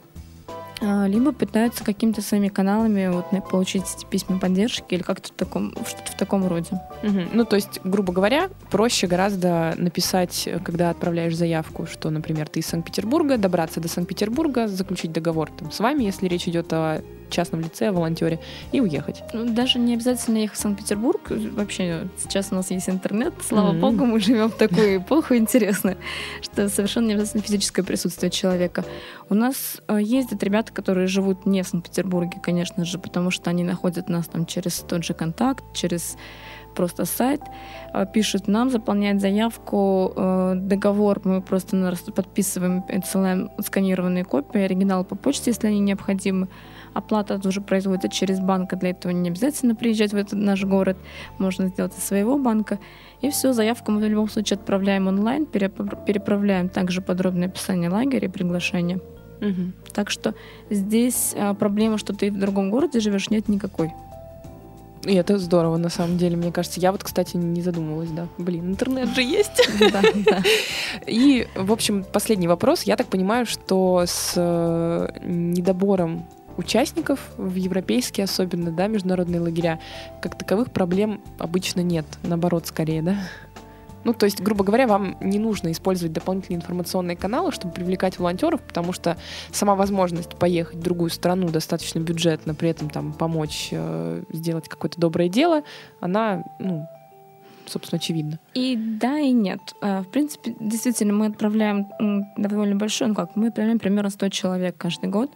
либо 0.81 1.31
пытаются 1.31 1.83
какими-то 1.83 2.21
своими 2.21 2.49
каналами 2.49 3.07
вот, 3.07 3.25
получить 3.49 3.83
эти 3.95 4.05
письма 4.05 4.39
поддержки 4.39 4.93
или 4.93 5.01
как-то 5.01 5.29
в 5.29 5.31
таком, 5.31 5.73
что-то 5.85 6.11
в 6.11 6.17
таком 6.17 6.47
роде. 6.47 6.69
Угу. 7.03 7.21
Ну, 7.33 7.45
то 7.45 7.55
есть, 7.55 7.79
грубо 7.83 8.13
говоря, 8.13 8.49
проще 8.69 9.07
гораздо 9.07 9.73
написать, 9.77 10.47
когда 10.63 10.89
отправляешь 10.89 11.35
заявку, 11.35 11.85
что, 11.87 12.09
например, 12.09 12.47
ты 12.47 12.59
из 12.59 12.67
Санкт-Петербурга, 12.67 13.37
добраться 13.37 13.79
до 13.79 13.87
Санкт-Петербурга, 13.87 14.67
заключить 14.67 15.11
договор 15.11 15.49
там, 15.57 15.71
с 15.71 15.79
вами, 15.79 16.03
если 16.03 16.27
речь 16.27 16.47
идет 16.47 16.71
о 16.73 17.01
частном 17.29 17.61
лице, 17.61 17.91
волонтере, 17.91 18.39
и 18.71 18.81
уехать. 18.81 19.23
Ну, 19.33 19.45
даже 19.45 19.79
не 19.79 19.93
обязательно 19.93 20.37
ехать 20.37 20.57
в 20.57 20.61
Санкт-Петербург. 20.61 21.21
Вообще, 21.29 22.07
сейчас 22.17 22.49
у 22.51 22.55
нас 22.55 22.71
есть 22.71 22.89
интернет, 22.89 23.33
слава 23.41 23.73
mm-hmm. 23.73 23.79
богу, 23.79 24.05
мы 24.05 24.19
живем 24.19 24.49
в 24.49 24.55
такую 24.55 24.97
эпоху 24.97 25.35
интересно, 25.35 25.97
что 26.41 26.69
совершенно 26.69 27.07
не 27.07 27.13
обязательно 27.13 27.43
физическое 27.43 27.83
присутствие 27.83 28.29
человека. 28.29 28.85
У 29.29 29.33
нас 29.33 29.81
э, 29.87 29.99
ездят 30.01 30.43
ребята, 30.43 30.71
которые 30.71 31.07
живут 31.07 31.45
не 31.45 31.63
в 31.63 31.67
Санкт-Петербурге, 31.67 32.39
конечно 32.41 32.85
же, 32.85 32.99
потому 32.99 33.31
что 33.31 33.49
они 33.49 33.63
находят 33.63 34.09
нас 34.09 34.27
там 34.27 34.45
через 34.45 34.79
тот 34.79 35.03
же 35.03 35.13
контакт, 35.13 35.63
через 35.73 36.17
просто 36.77 37.05
сайт, 37.05 37.41
э, 37.93 38.05
пишут 38.13 38.47
нам, 38.47 38.69
заполняют 38.69 39.19
заявку, 39.19 40.13
э, 40.15 40.53
договор 40.55 41.19
мы 41.23 41.41
просто 41.41 41.93
подписываем, 42.15 42.83
отсылаем 42.87 43.49
сканированные 43.59 44.23
копии, 44.23 44.61
оригинал 44.61 45.03
по 45.03 45.15
почте, 45.15 45.51
если 45.51 45.67
они 45.67 45.79
необходимы. 45.79 46.47
Оплата 46.97 47.37
тоже 47.37 47.61
производится 47.61 48.09
через 48.09 48.39
банк, 48.39 48.73
для 48.73 48.89
этого 48.89 49.11
не 49.11 49.29
обязательно 49.29 49.75
приезжать 49.75 50.13
в 50.13 50.15
этот 50.15 50.39
наш 50.39 50.63
город, 50.63 50.97
можно 51.37 51.67
сделать 51.67 51.95
из 51.95 52.03
своего 52.03 52.39
банка. 52.39 52.79
И 53.21 53.29
все, 53.29 53.53
заявку 53.53 53.91
мы 53.91 53.99
в 53.99 54.09
любом 54.09 54.27
случае 54.27 54.57
отправляем 54.57 55.07
онлайн, 55.07 55.45
переправляем 55.45 56.69
также 56.69 57.01
подробное 57.01 57.49
описание 57.49 57.91
лагеря 57.91 58.27
и 58.27 58.31
приглашение. 58.31 58.97
Угу. 59.41 59.93
Так 59.93 60.09
что 60.09 60.33
здесь 60.71 61.35
а, 61.37 61.53
проблема, 61.53 61.99
что 61.99 62.13
ты 62.13 62.31
в 62.31 62.39
другом 62.39 62.71
городе 62.71 62.99
живешь, 62.99 63.29
нет 63.29 63.47
никакой. 63.47 63.91
И 65.05 65.13
это 65.13 65.37
здорово, 65.37 65.77
на 65.77 65.89
самом 65.89 66.17
деле, 66.17 66.35
мне 66.35 66.51
кажется. 66.51 66.79
Я 66.79 66.91
вот, 66.91 67.03
кстати, 67.03 67.37
не 67.37 67.61
задумывалась, 67.61 68.09
да. 68.09 68.27
Блин, 68.39 68.71
интернет 68.71 69.09
же 69.09 69.21
есть. 69.21 69.69
Да, 69.91 70.01
да. 70.25 70.41
И, 71.05 71.47
в 71.55 71.71
общем, 71.71 72.03
последний 72.11 72.47
вопрос. 72.47 72.83
Я 72.83 72.95
так 72.95 73.05
понимаю, 73.05 73.45
что 73.45 74.03
с 74.07 74.33
э, 74.35 75.09
недобором 75.23 76.25
участников 76.57 77.19
в 77.37 77.55
европейские 77.55 78.25
особенно, 78.25 78.71
да, 78.71 78.87
международные 78.87 79.39
лагеря, 79.39 79.79
как 80.21 80.37
таковых 80.37 80.71
проблем 80.71 81.21
обычно 81.39 81.81
нет. 81.81 82.05
Наоборот, 82.23 82.67
скорее, 82.67 83.01
да? 83.01 83.17
Ну, 84.03 84.13
то 84.13 84.25
есть, 84.25 84.41
грубо 84.41 84.63
говоря, 84.63 84.87
вам 84.87 85.17
не 85.19 85.37
нужно 85.37 85.69
использовать 85.71 86.13
дополнительные 86.13 86.57
информационные 86.57 87.17
каналы, 87.17 87.51
чтобы 87.51 87.73
привлекать 87.73 88.17
волонтеров, 88.19 88.61
потому 88.61 88.93
что 88.93 89.17
сама 89.51 89.75
возможность 89.75 90.37
поехать 90.37 90.77
в 90.77 90.81
другую 90.81 91.09
страну 91.09 91.49
достаточно 91.49 91.99
бюджетно, 91.99 92.55
при 92.55 92.69
этом 92.69 92.89
там 92.89 93.11
помочь 93.11 93.69
э, 93.71 94.23
сделать 94.31 94.69
какое-то 94.69 94.97
доброе 94.99 95.27
дело, 95.27 95.63
она, 95.99 96.45
ну, 96.57 96.87
собственно, 97.65 97.97
очевидно. 97.97 98.39
И 98.53 98.77
да, 98.77 99.19
и 99.19 99.31
нет. 99.31 99.59
Э, 99.81 100.01
в 100.03 100.07
принципе, 100.07 100.55
действительно, 100.57 101.11
мы 101.11 101.25
отправляем 101.25 101.87
довольно 102.37 102.77
большой, 102.77 103.09
ну 103.09 103.15
как, 103.15 103.35
мы 103.35 103.47
отправляем 103.47 103.79
примерно 103.79 104.09
100 104.09 104.29
человек 104.29 104.77
каждый 104.77 105.09
год. 105.09 105.31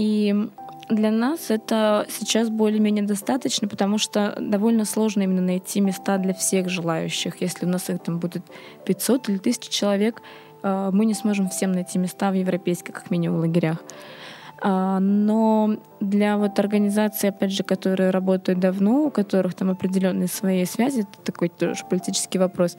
И 0.00 0.34
для 0.88 1.10
нас 1.10 1.50
это 1.50 2.06
сейчас 2.08 2.48
более-менее 2.48 3.04
достаточно, 3.04 3.68
потому 3.68 3.98
что 3.98 4.34
довольно 4.40 4.86
сложно 4.86 5.22
именно 5.22 5.42
найти 5.42 5.80
места 5.82 6.16
для 6.16 6.32
всех 6.32 6.70
желающих. 6.70 7.42
Если 7.42 7.66
у 7.66 7.68
нас 7.68 7.90
их 7.90 8.02
там 8.02 8.18
будет 8.18 8.42
500 8.86 9.28
или 9.28 9.36
1000 9.36 9.70
человек, 9.70 10.22
э, 10.62 10.90
мы 10.90 11.04
не 11.04 11.12
сможем 11.12 11.50
всем 11.50 11.72
найти 11.72 11.98
места 11.98 12.30
в 12.30 12.34
европейских, 12.34 12.94
как 12.94 13.10
минимум, 13.10 13.40
лагерях. 13.40 13.76
А, 14.62 15.00
но 15.00 15.76
для 16.00 16.38
вот 16.38 16.58
организаций, 16.58 17.28
опять 17.28 17.52
же, 17.52 17.62
которые 17.62 18.10
работают 18.10 18.58
давно, 18.58 19.04
у 19.04 19.10
которых 19.10 19.54
там 19.54 19.70
определенные 19.70 20.28
свои 20.28 20.64
связи, 20.64 21.00
это 21.00 21.22
такой 21.24 21.50
тоже 21.50 21.84
политический 21.88 22.38
вопрос, 22.38 22.78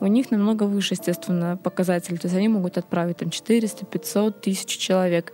у 0.00 0.06
них 0.06 0.30
намного 0.30 0.64
выше, 0.64 0.94
естественно, 0.94 1.56
показатели. 1.56 2.16
То 2.16 2.26
есть 2.26 2.36
они 2.36 2.48
могут 2.48 2.76
отправить 2.76 3.18
там 3.18 3.30
400, 3.30 3.86
500, 3.86 4.40
тысяч 4.42 4.78
человек 4.78 5.32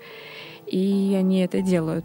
и 0.67 1.15
они 1.19 1.41
это 1.41 1.61
делают. 1.63 2.05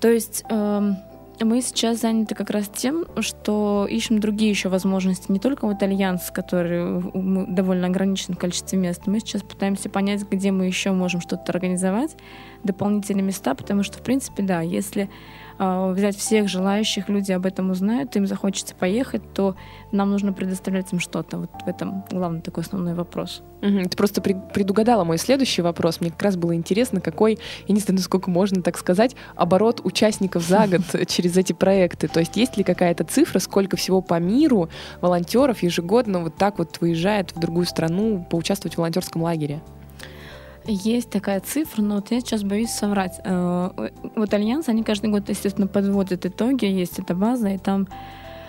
То 0.00 0.10
есть 0.10 0.44
э, 0.48 0.92
мы 1.40 1.62
сейчас 1.62 2.00
заняты 2.00 2.34
как 2.34 2.50
раз 2.50 2.68
тем, 2.68 3.04
что 3.20 3.86
ищем 3.88 4.20
другие 4.20 4.50
еще 4.50 4.68
возможности, 4.68 5.30
не 5.30 5.38
только 5.38 5.66
вот 5.66 5.82
альянс, 5.82 6.30
который 6.30 7.02
довольно 7.54 7.86
ограничен 7.86 8.34
в 8.34 8.38
количестве 8.38 8.78
мест, 8.78 9.02
мы 9.06 9.20
сейчас 9.20 9.42
пытаемся 9.42 9.88
понять, 9.88 10.28
где 10.28 10.50
мы 10.50 10.66
еще 10.66 10.92
можем 10.92 11.20
что-то 11.20 11.52
организовать, 11.52 12.16
дополнительные 12.64 13.22
места, 13.22 13.54
потому 13.54 13.82
что, 13.82 13.98
в 13.98 14.02
принципе, 14.02 14.42
да, 14.42 14.60
если 14.60 15.10
э, 15.58 15.92
взять 15.92 16.16
всех 16.16 16.48
желающих, 16.48 17.08
люди 17.08 17.32
об 17.32 17.46
этом 17.46 17.70
узнают, 17.70 18.14
им 18.16 18.26
захочется 18.26 18.74
поехать, 18.74 19.22
то 19.34 19.56
нам 19.90 20.10
нужно 20.10 20.32
предоставлять 20.32 20.92
им 20.92 21.00
что-то. 21.00 21.38
Вот 21.38 21.50
в 21.64 21.68
этом 21.68 22.04
главный 22.10 22.40
такой 22.40 22.62
основной 22.62 22.94
вопрос. 22.94 23.42
Угу. 23.62 23.88
Ты 23.88 23.96
просто 23.96 24.20
предугадала 24.20 25.04
мой 25.04 25.18
следующий 25.18 25.62
вопрос. 25.62 26.00
Мне 26.00 26.10
как 26.10 26.22
раз 26.22 26.36
было 26.36 26.54
интересно, 26.54 27.00
какой, 27.00 27.38
я 27.66 27.74
не 27.74 27.80
знаю, 27.80 27.98
насколько 27.98 28.30
можно 28.30 28.62
так 28.62 28.76
сказать, 28.78 29.16
оборот 29.36 29.80
участников 29.84 30.42
за 30.42 30.66
год 30.66 30.82
через 31.08 31.36
эти 31.36 31.52
проекты. 31.52 32.08
То 32.08 32.20
есть 32.20 32.36
есть 32.36 32.56
ли 32.56 32.64
какая-то 32.64 33.04
цифра, 33.04 33.38
сколько 33.38 33.76
всего 33.76 34.00
по 34.00 34.18
миру 34.18 34.68
волонтеров 35.00 35.62
ежегодно 35.62 36.20
вот 36.20 36.36
так 36.36 36.58
вот 36.58 36.80
выезжает 36.80 37.34
в 37.34 37.40
другую 37.40 37.66
страну 37.66 38.26
поучаствовать 38.30 38.74
в 38.74 38.78
волонтерском 38.78 39.22
лагере? 39.22 39.62
Есть 40.64 41.10
такая 41.10 41.40
цифра, 41.40 41.82
но 41.82 41.96
вот 41.96 42.10
я 42.12 42.20
сейчас 42.20 42.44
боюсь 42.44 42.70
соврать. 42.70 43.20
Э, 43.24 43.70
вот 44.14 44.32
Альянс, 44.32 44.68
они 44.68 44.84
каждый 44.84 45.10
год, 45.10 45.28
естественно, 45.28 45.66
подводят 45.66 46.24
итоги, 46.24 46.66
есть 46.66 46.98
эта 47.00 47.14
база, 47.14 47.48
и 47.48 47.58
там 47.58 47.88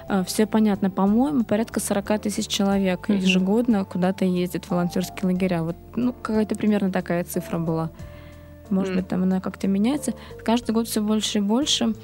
э, 0.08 0.23
все 0.23 0.45
понятно. 0.45 0.91
По-моему, 0.91 1.43
порядка 1.43 1.80
40 1.80 2.21
тысяч 2.21 2.47
человек 2.47 3.10
mm-hmm. 3.10 3.17
ежегодно 3.17 3.84
куда-то 3.84 4.26
ездят 4.26 4.65
в 4.65 4.71
волонтерские 4.71 5.26
лагеря. 5.32 5.63
Вот, 5.63 5.76
ну, 5.95 6.13
какая-то 6.13 6.56
примерно 6.56 6.91
такая 6.91 7.23
цифра 7.23 7.58
была. 7.58 7.89
Может 8.69 8.93
mm-hmm. 8.93 8.95
быть, 8.97 9.08
там 9.08 9.23
она 9.23 9.41
как-то 9.41 9.67
меняется. 9.67 10.13
Каждый 10.45 10.71
год 10.71 10.88
все 10.88 11.02
больше 11.02 11.39
и 11.39 11.41
больше. 11.41 11.95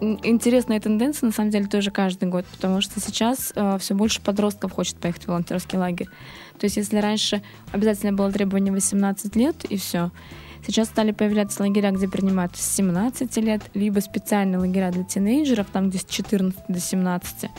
Интересная 0.00 0.80
тенденция, 0.80 1.26
на 1.26 1.32
самом 1.32 1.50
деле, 1.50 1.66
тоже 1.66 1.90
каждый 1.90 2.28
год, 2.28 2.44
потому 2.46 2.80
что 2.80 3.00
сейчас 3.00 3.52
э, 3.56 3.78
все 3.78 3.94
больше 3.94 4.20
подростков 4.20 4.72
хочет 4.72 4.96
поехать 4.98 5.24
в 5.24 5.28
волонтерский 5.28 5.78
лагерь. 5.78 6.08
То 6.62 6.66
есть 6.66 6.76
если 6.76 6.98
раньше 6.98 7.42
обязательно 7.72 8.12
было 8.12 8.30
требование 8.30 8.72
18 8.72 9.34
лет 9.34 9.64
и 9.64 9.76
все, 9.76 10.12
сейчас 10.64 10.86
стали 10.86 11.10
появляться 11.10 11.60
лагеря, 11.60 11.90
где 11.90 12.06
принимают 12.06 12.54
с 12.54 12.76
17 12.76 13.36
лет, 13.38 13.62
либо 13.74 13.98
специальные 13.98 14.60
лагеря 14.60 14.92
для 14.92 15.02
тинейджеров, 15.02 15.66
там 15.72 15.90
где 15.90 15.98
с 15.98 16.04
14 16.04 16.56
до 16.68 16.78
17. 16.78 17.50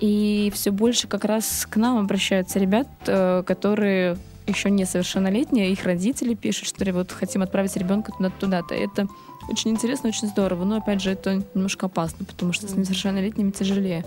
И 0.00 0.50
все 0.52 0.72
больше 0.72 1.06
как 1.06 1.24
раз 1.24 1.68
к 1.70 1.76
нам 1.76 1.98
обращаются 1.98 2.58
ребят, 2.58 2.88
э, 3.06 3.44
которые 3.46 4.16
еще 4.48 4.70
несовершеннолетние, 4.70 5.70
их 5.70 5.84
родители 5.84 6.34
пишут, 6.34 6.66
что 6.66 6.84
вот 6.92 7.12
хотим 7.12 7.42
отправить 7.42 7.76
ребенка 7.76 8.10
туда-туда-то. 8.10 8.74
Это 8.74 9.06
очень 9.48 9.70
интересно, 9.70 10.08
очень 10.08 10.26
здорово, 10.26 10.64
но 10.64 10.78
опять 10.78 11.00
же 11.00 11.12
это 11.12 11.44
немножко 11.54 11.86
опасно, 11.86 12.24
потому 12.24 12.52
что 12.52 12.66
с 12.66 12.72
несовершеннолетними 12.74 13.52
тяжелее. 13.52 14.04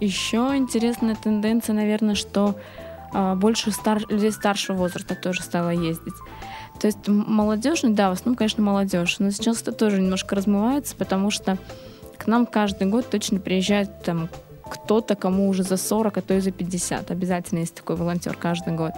Еще 0.00 0.38
интересная 0.56 1.14
тенденция, 1.14 1.74
наверное, 1.74 2.16
что 2.16 2.56
больше 3.36 3.70
стар... 3.70 4.00
людей 4.08 4.32
старшего 4.32 4.76
возраста 4.76 5.14
тоже 5.14 5.42
стало 5.42 5.70
ездить. 5.70 6.14
То 6.80 6.86
есть 6.86 7.08
молодежь, 7.08 7.82
ну 7.82 7.94
да, 7.94 8.10
в 8.10 8.12
основном, 8.12 8.36
конечно, 8.36 8.62
молодежь, 8.62 9.18
но 9.18 9.30
сейчас 9.30 9.62
это 9.62 9.72
тоже 9.72 10.00
немножко 10.00 10.34
размывается, 10.34 10.94
потому 10.96 11.30
что 11.30 11.58
к 12.18 12.26
нам 12.26 12.46
каждый 12.46 12.88
год 12.88 13.08
точно 13.08 13.40
приезжает 13.40 14.02
там 14.02 14.28
кто-то, 14.68 15.14
кому 15.14 15.48
уже 15.48 15.62
за 15.62 15.76
40, 15.76 16.18
а 16.18 16.22
то 16.22 16.34
и 16.34 16.40
за 16.40 16.50
50. 16.50 17.10
Обязательно 17.10 17.60
есть 17.60 17.74
такой 17.74 17.96
волонтер 17.96 18.36
каждый 18.36 18.74
год. 18.74 18.92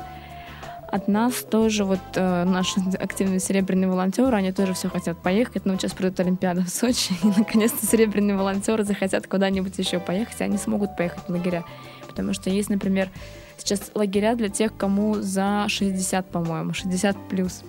От 0.90 1.07
нас 1.07 1.35
тоже 1.35 1.85
вот 1.85 2.00
э, 2.14 2.44
наши 2.44 2.81
активные 2.98 3.40
серебряные 3.40 3.88
волонтеры, 3.88 4.35
они 4.37 4.52
тоже 4.52 4.72
все 4.72 4.88
хотят 4.88 5.22
поехать, 5.22 5.66
но 5.66 5.76
сейчас 5.76 5.92
придут 5.92 6.18
Олимпиада 6.20 6.62
в 6.62 6.70
Сочи, 6.70 7.12
и 7.22 7.26
наконец-то 7.26 7.85
серебряные 7.85 8.37
волонтеры 8.37 8.85
захотят 8.85 9.26
куда-нибудь 9.26 9.78
еще 9.78 10.00
поехать, 10.00 10.40
и 10.40 10.44
они 10.44 10.57
смогут 10.57 10.96
поехать 10.96 11.24
в 11.28 11.31
лагеря. 11.31 11.64
Потому 12.07 12.33
что 12.33 12.48
есть, 12.48 12.70
например, 12.70 13.11
сейчас 13.59 13.90
лагеря 13.94 14.35
для 14.35 14.49
тех, 14.49 14.77
кому 14.77 15.14
за 15.14 15.66
60, 15.68 16.29
по-моему, 16.31 16.73
60 16.73 17.16
плюс. 17.29 17.62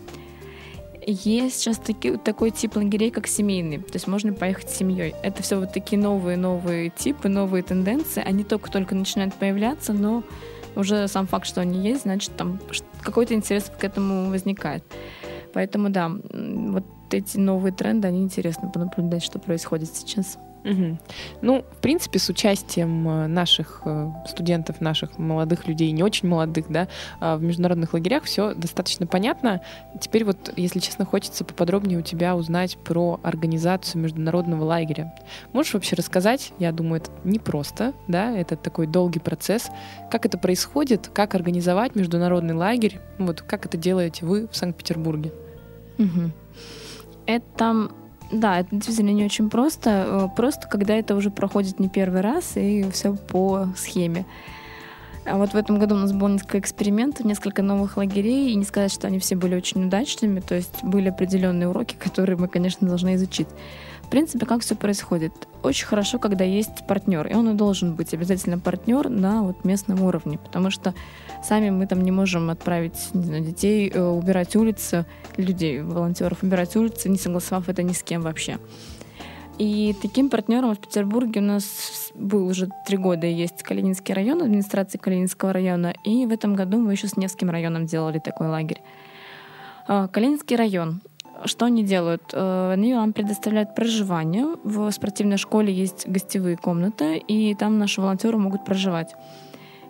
Есть 1.05 1.59
сейчас 1.59 1.77
таки, 1.77 2.17
такой 2.17 2.51
тип 2.51 2.75
лагерей, 2.75 3.09
как 3.09 3.25
семейный. 3.27 3.79
То 3.79 3.93
есть 3.93 4.07
можно 4.07 4.33
поехать 4.33 4.69
с 4.69 4.77
семьей. 4.77 5.15
Это 5.23 5.41
все 5.41 5.59
вот 5.59 5.73
такие 5.73 5.99
новые-новые 5.99 6.91
типы, 6.91 7.29
новые 7.29 7.63
тенденции. 7.63 8.21
Они 8.23 8.43
только-только 8.43 8.93
начинают 8.95 9.33
появляться, 9.33 9.93
но 9.93 10.23
уже 10.75 11.07
сам 11.07 11.25
факт, 11.25 11.47
что 11.47 11.61
они 11.61 11.79
есть, 11.79 12.03
значит, 12.03 12.35
там 12.35 12.59
какой-то 13.01 13.33
интерес 13.33 13.71
к 13.75 13.83
этому 13.83 14.29
возникает. 14.29 14.83
Поэтому, 15.53 15.89
да, 15.89 16.11
вот 16.31 16.85
эти 17.11 17.37
новые 17.37 17.73
тренды, 17.73 18.07
они 18.07 18.21
интересны 18.21 18.69
понаблюдать, 18.69 19.23
что 19.23 19.39
происходит 19.39 19.95
сейчас. 19.95 20.37
Угу. 20.63 20.97
Ну, 21.41 21.65
в 21.71 21.77
принципе, 21.77 22.19
с 22.19 22.29
участием 22.29 23.07
э, 23.07 23.27
наших 23.27 23.81
э, 23.85 24.11
студентов, 24.27 24.81
наших 24.81 25.17
молодых 25.17 25.67
людей, 25.67 25.91
не 25.91 26.03
очень 26.03 26.27
молодых, 26.27 26.65
да, 26.69 26.87
а, 27.19 27.37
в 27.37 27.43
международных 27.43 27.93
лагерях 27.93 28.23
все 28.23 28.53
достаточно 28.53 29.07
понятно. 29.07 29.61
Теперь 30.01 30.25
вот, 30.25 30.53
если 30.57 30.79
честно, 30.79 31.05
хочется 31.05 31.45
поподробнее 31.45 31.99
у 31.99 32.01
тебя 32.01 32.35
узнать 32.35 32.77
про 32.77 33.19
организацию 33.23 34.01
международного 34.01 34.63
лагеря. 34.65 35.13
Можешь 35.53 35.73
вообще 35.73 35.95
рассказать? 35.95 36.51
Я 36.59 36.71
думаю, 36.71 37.01
это 37.01 37.11
непросто, 37.23 37.93
да, 38.07 38.31
это 38.31 38.55
такой 38.55 38.87
долгий 38.87 39.19
процесс. 39.19 39.69
Как 40.11 40.25
это 40.25 40.37
происходит? 40.37 41.09
Как 41.13 41.35
организовать 41.35 41.95
международный 41.95 42.55
лагерь? 42.55 42.99
Вот 43.17 43.41
как 43.41 43.65
это 43.65 43.77
делаете 43.77 44.25
вы 44.25 44.47
в 44.47 44.55
Санкт-Петербурге? 44.55 45.31
Угу. 45.97 46.31
Это 47.25 47.89
да, 48.31 48.59
это 48.59 48.69
действительно 48.71 49.11
не 49.11 49.25
очень 49.25 49.49
просто. 49.49 49.89
Э, 50.07 50.35
просто 50.35 50.67
когда 50.67 50.95
это 50.95 51.15
уже 51.15 51.31
проходит 51.31 51.79
не 51.79 51.89
первый 51.89 52.21
раз 52.21 52.55
и 52.55 52.89
все 52.91 53.15
по 53.15 53.69
схеме. 53.75 54.25
А 55.25 55.37
вот 55.37 55.51
в 55.51 55.55
этом 55.55 55.79
году 55.79 55.95
у 55.95 55.99
нас 55.99 56.11
было 56.11 56.29
несколько 56.29 56.59
экспериментов, 56.59 57.25
несколько 57.25 57.61
новых 57.61 57.97
лагерей, 57.97 58.51
и 58.51 58.55
не 58.55 58.63
сказать, 58.63 58.91
что 58.91 59.07
они 59.07 59.19
все 59.19 59.35
были 59.35 59.55
очень 59.55 59.85
удачными, 59.85 60.39
то 60.39 60.55
есть 60.55 60.83
были 60.83 61.09
определенные 61.09 61.69
уроки, 61.69 61.95
которые 61.99 62.37
мы, 62.37 62.47
конечно, 62.47 62.87
должны 62.87 63.15
изучить. 63.15 63.47
В 64.09 64.11
принципе, 64.11 64.47
как 64.47 64.61
все 64.61 64.73
происходит? 64.73 65.31
Очень 65.61 65.85
хорошо, 65.85 66.17
когда 66.17 66.43
есть 66.43 66.87
партнер, 66.87 67.27
и 67.27 67.35
он 67.35 67.51
и 67.51 67.53
должен 67.53 67.93
быть 67.93 68.11
обязательно 68.11 68.57
партнер 68.57 69.07
на 69.07 69.43
вот 69.43 69.63
местном 69.65 70.01
уровне, 70.01 70.39
потому 70.39 70.71
что 70.71 70.95
сами 71.43 71.69
мы 71.69 71.85
там 71.85 72.01
не 72.01 72.09
можем 72.09 72.49
отправить 72.49 72.97
не 73.13 73.21
знаю, 73.21 73.43
детей 73.43 73.87
э, 73.87 74.01
убирать 74.01 74.55
улицы, 74.55 75.05
людей, 75.37 75.83
волонтеров 75.83 76.41
убирать 76.41 76.75
улицы, 76.75 77.07
не 77.07 77.19
согласовав 77.19 77.69
это 77.69 77.83
ни 77.83 77.93
с 77.93 78.01
кем 78.01 78.23
вообще. 78.23 78.57
И 79.59 79.95
таким 80.01 80.31
партнером 80.31 80.73
в 80.73 80.79
Петербурге 80.79 81.41
у 81.41 81.43
нас 81.43 82.11
был 82.15 82.47
уже 82.47 82.67
три 82.87 82.97
года 82.97 83.27
есть 83.27 83.61
Калининский 83.61 84.15
район, 84.15 84.41
администрация 84.41 84.97
Калининского 84.97 85.53
района, 85.53 85.93
и 86.03 86.25
в 86.25 86.31
этом 86.31 86.55
году 86.55 86.79
мы 86.79 86.93
еще 86.93 87.07
с 87.07 87.15
Невским 87.15 87.51
районом 87.51 87.85
делали 87.85 88.17
такой 88.17 88.47
лагерь. 88.47 88.81
А, 89.87 90.07
Калининский 90.07 90.55
район 90.55 90.99
что 91.45 91.65
они 91.65 91.83
делают? 91.83 92.23
Э, 92.33 92.71
они 92.73 92.93
вам 92.93 93.13
предоставляют 93.13 93.75
проживание. 93.75 94.55
В 94.63 94.89
спортивной 94.91 95.37
школе 95.37 95.73
есть 95.73 96.07
гостевые 96.07 96.57
комнаты, 96.57 97.17
и 97.17 97.55
там 97.55 97.77
наши 97.77 98.01
волонтеры 98.01 98.37
могут 98.37 98.65
проживать. 98.65 99.15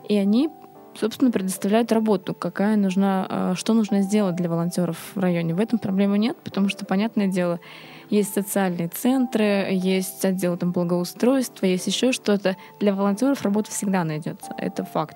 И 0.08 0.16
они, 0.16 0.50
собственно, 0.96 1.32
предоставляют 1.32 1.92
работу, 1.92 2.34
какая 2.34 2.76
нужна, 2.76 3.28
э, 3.30 3.54
что 3.56 3.74
нужно 3.74 4.02
сделать 4.02 4.36
для 4.36 4.50
волонтеров 4.50 4.98
в 5.16 5.20
районе. 5.20 5.54
В 5.54 5.60
этом 5.60 5.80
проблемы 5.80 6.18
нет, 6.18 6.38
потому 6.44 6.70
что, 6.70 6.86
понятное 6.86 7.28
дело, 7.28 7.60
есть 8.10 8.34
социальные 8.34 8.88
центры, 8.88 9.68
есть 9.72 10.26
отдел 10.26 10.58
там, 10.58 10.72
благоустройства, 10.72 11.66
есть 11.66 11.88
еще 11.88 12.12
что-то. 12.12 12.58
Для 12.80 12.94
волонтеров 12.94 13.42
работа 13.44 13.70
всегда 13.72 14.04
найдется, 14.04 14.54
это 14.58 14.84
факт. 14.84 15.16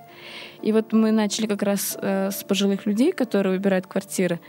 И 0.62 0.72
вот 0.72 0.93
мы 0.93 1.12
начали 1.12 1.48
как 1.48 1.63
раз 1.63 1.98
э, 2.00 2.30
с 2.32 2.43
пожилых 2.43 2.86
людей, 2.86 3.12
которые 3.12 3.58
выбирают 3.58 3.88
квартиры. 3.88 4.39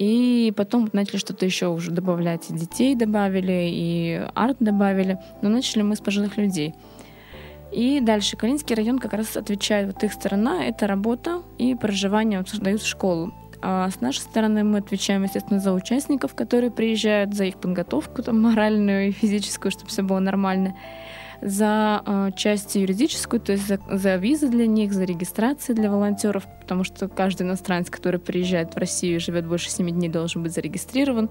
И 0.00 0.50
потом 0.56 0.88
начали 0.94 1.18
что-то 1.18 1.44
еще 1.44 1.66
уже 1.66 1.90
добавлять. 1.90 2.48
И 2.48 2.54
детей 2.54 2.94
добавили, 2.94 3.68
и 3.70 4.26
арт 4.34 4.56
добавили. 4.58 5.18
Но 5.42 5.50
начали 5.50 5.82
мы 5.82 5.94
с 5.94 6.00
пожилых 6.00 6.38
людей. 6.38 6.74
И 7.70 8.00
дальше 8.00 8.38
Калининский 8.38 8.74
район 8.74 8.98
как 8.98 9.12
раз 9.12 9.36
отвечает, 9.36 9.92
вот 9.92 10.02
их 10.02 10.14
сторона— 10.14 10.64
это 10.66 10.86
работа 10.86 11.42
и 11.58 11.74
проживание, 11.74 12.38
вот 12.38 12.48
создают 12.48 12.82
школу. 12.82 13.34
А 13.60 13.90
с 13.90 14.00
нашей 14.00 14.20
стороны 14.20 14.64
мы 14.64 14.78
отвечаем, 14.78 15.22
естественно, 15.22 15.60
за 15.60 15.74
участников, 15.74 16.34
которые 16.34 16.70
приезжают, 16.70 17.34
за 17.34 17.44
их 17.44 17.56
подготовку 17.56 18.22
там, 18.22 18.40
моральную 18.40 19.08
и 19.08 19.12
физическую, 19.12 19.70
чтобы 19.70 19.90
все 19.90 20.02
было 20.02 20.18
нормально 20.18 20.74
за 21.42 22.02
э, 22.04 22.30
часть 22.36 22.74
юридическую, 22.74 23.40
то 23.40 23.52
есть 23.52 23.66
за, 23.66 23.78
за 23.90 24.16
визы 24.16 24.48
для 24.48 24.66
них, 24.66 24.92
за 24.92 25.04
регистрации 25.04 25.72
для 25.72 25.90
волонтеров, 25.90 26.44
потому 26.60 26.84
что 26.84 27.08
каждый 27.08 27.42
иностранец, 27.42 27.90
который 27.90 28.20
приезжает 28.20 28.74
в 28.74 28.78
Россию 28.78 29.16
и 29.16 29.18
живет 29.18 29.46
больше 29.46 29.70
7 29.70 29.88
дней, 29.90 30.08
должен 30.08 30.42
быть 30.42 30.52
зарегистрирован. 30.52 31.30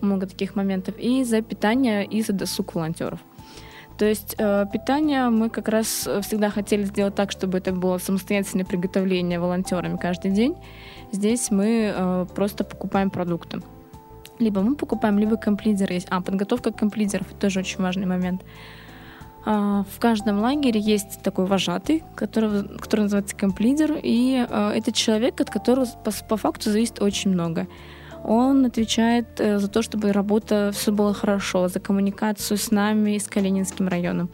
Много 0.00 0.26
таких 0.26 0.56
моментов. 0.56 0.96
И 0.98 1.24
за 1.24 1.40
питание, 1.40 2.04
и 2.04 2.22
за 2.22 2.32
досуг 2.32 2.74
волонтеров. 2.74 3.20
То 3.96 4.06
есть 4.06 4.34
э, 4.38 4.66
питание 4.72 5.28
мы 5.28 5.50
как 5.50 5.68
раз 5.68 6.08
всегда 6.22 6.50
хотели 6.50 6.84
сделать 6.84 7.14
так, 7.14 7.30
чтобы 7.30 7.58
это 7.58 7.72
было 7.72 7.98
самостоятельное 7.98 8.64
приготовление 8.64 9.38
волонтерами 9.38 9.96
каждый 9.96 10.32
день. 10.32 10.56
Здесь 11.12 11.50
мы 11.50 11.92
э, 11.94 12.26
просто 12.34 12.64
покупаем 12.64 13.10
продукты. 13.10 13.60
Либо 14.40 14.62
мы 14.62 14.74
покупаем, 14.74 15.18
либо 15.18 15.36
комплидер 15.36 15.92
есть. 15.92 16.08
А, 16.10 16.20
подготовка 16.20 16.72
комплидеров— 16.72 17.26
тоже 17.40 17.60
очень 17.60 17.80
важный 17.80 18.06
момент. 18.06 18.42
А, 19.46 19.84
в 19.94 19.98
каждом 19.98 20.38
лагере 20.40 20.80
есть 20.80 21.20
такой 21.22 21.44
вожатый, 21.44 22.02
который, 22.14 22.66
который 22.78 23.02
называется 23.02 23.36
комплидер, 23.36 23.98
и 24.02 24.46
э, 24.48 24.72
это 24.74 24.90
человек, 24.90 25.40
от 25.40 25.50
которого 25.50 25.84
по, 26.02 26.10
по 26.28 26.36
факту 26.36 26.70
зависит 26.70 27.02
очень 27.02 27.30
много. 27.30 27.66
Он 28.24 28.64
отвечает 28.64 29.38
э, 29.38 29.58
за 29.58 29.68
то, 29.68 29.82
чтобы 29.82 30.12
работа 30.12 30.70
все 30.72 30.92
было 30.92 31.12
хорошо, 31.12 31.68
за 31.68 31.78
коммуникацию 31.78 32.56
с 32.56 32.70
нами 32.70 33.16
и 33.16 33.18
с 33.18 33.26
Калининским 33.26 33.86
районом. 33.86 34.30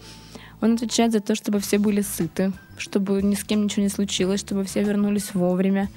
Он 0.61 0.75
отвечает 0.75 1.11
за 1.11 1.21
то, 1.21 1.35
чтобы 1.35 1.59
все 1.59 1.79
были 1.79 2.03
сыты, 2.03 2.53
чтобы 2.77 3.21
ни 3.21 3.35
с 3.35 3.43
кем 3.43 3.65
ничего 3.65 3.83
не 3.83 3.89
случилось, 3.89 4.41
чтобы 4.41 4.63
все 4.63 4.85
вернулись 4.85 5.35
вовремя. 5.35 5.89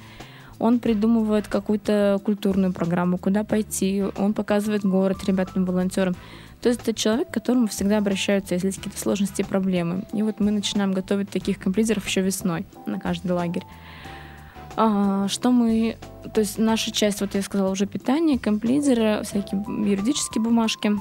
Он 0.58 0.78
придумывает 0.78 1.48
какую-то 1.48 2.20
культурную 2.24 2.72
программу, 2.72 3.18
куда 3.18 3.44
пойти. 3.44 4.04
Он 4.16 4.34
показывает 4.34 4.84
город 4.84 5.24
ребятам, 5.24 5.64
волонтерам. 5.64 6.14
То 6.60 6.68
есть 6.68 6.80
это 6.82 6.94
человек, 6.94 7.28
к 7.28 7.34
которому 7.34 7.66
всегда 7.66 7.98
обращаются, 7.98 8.54
если 8.54 8.68
есть 8.68 8.78
какие-то 8.78 8.98
сложности 8.98 9.42
и 9.42 9.44
проблемы. 9.44 10.04
И 10.12 10.22
вот 10.22 10.40
мы 10.40 10.50
начинаем 10.50 10.92
готовить 10.92 11.28
таких 11.28 11.58
комплизеров 11.58 12.06
еще 12.06 12.22
весной 12.22 12.66
на 12.86 12.98
каждый 12.98 13.32
лагерь. 13.32 13.64
А, 14.76 15.28
что 15.28 15.50
мы... 15.50 15.96
То 16.32 16.40
есть 16.40 16.58
наша 16.58 16.90
часть, 16.90 17.20
вот 17.20 17.34
я 17.34 17.42
сказала, 17.42 17.70
уже 17.70 17.86
питание, 17.86 18.38
комплизеры, 18.38 19.22
всякие 19.24 19.62
юридические 19.68 20.42
бумажки. 20.42 20.92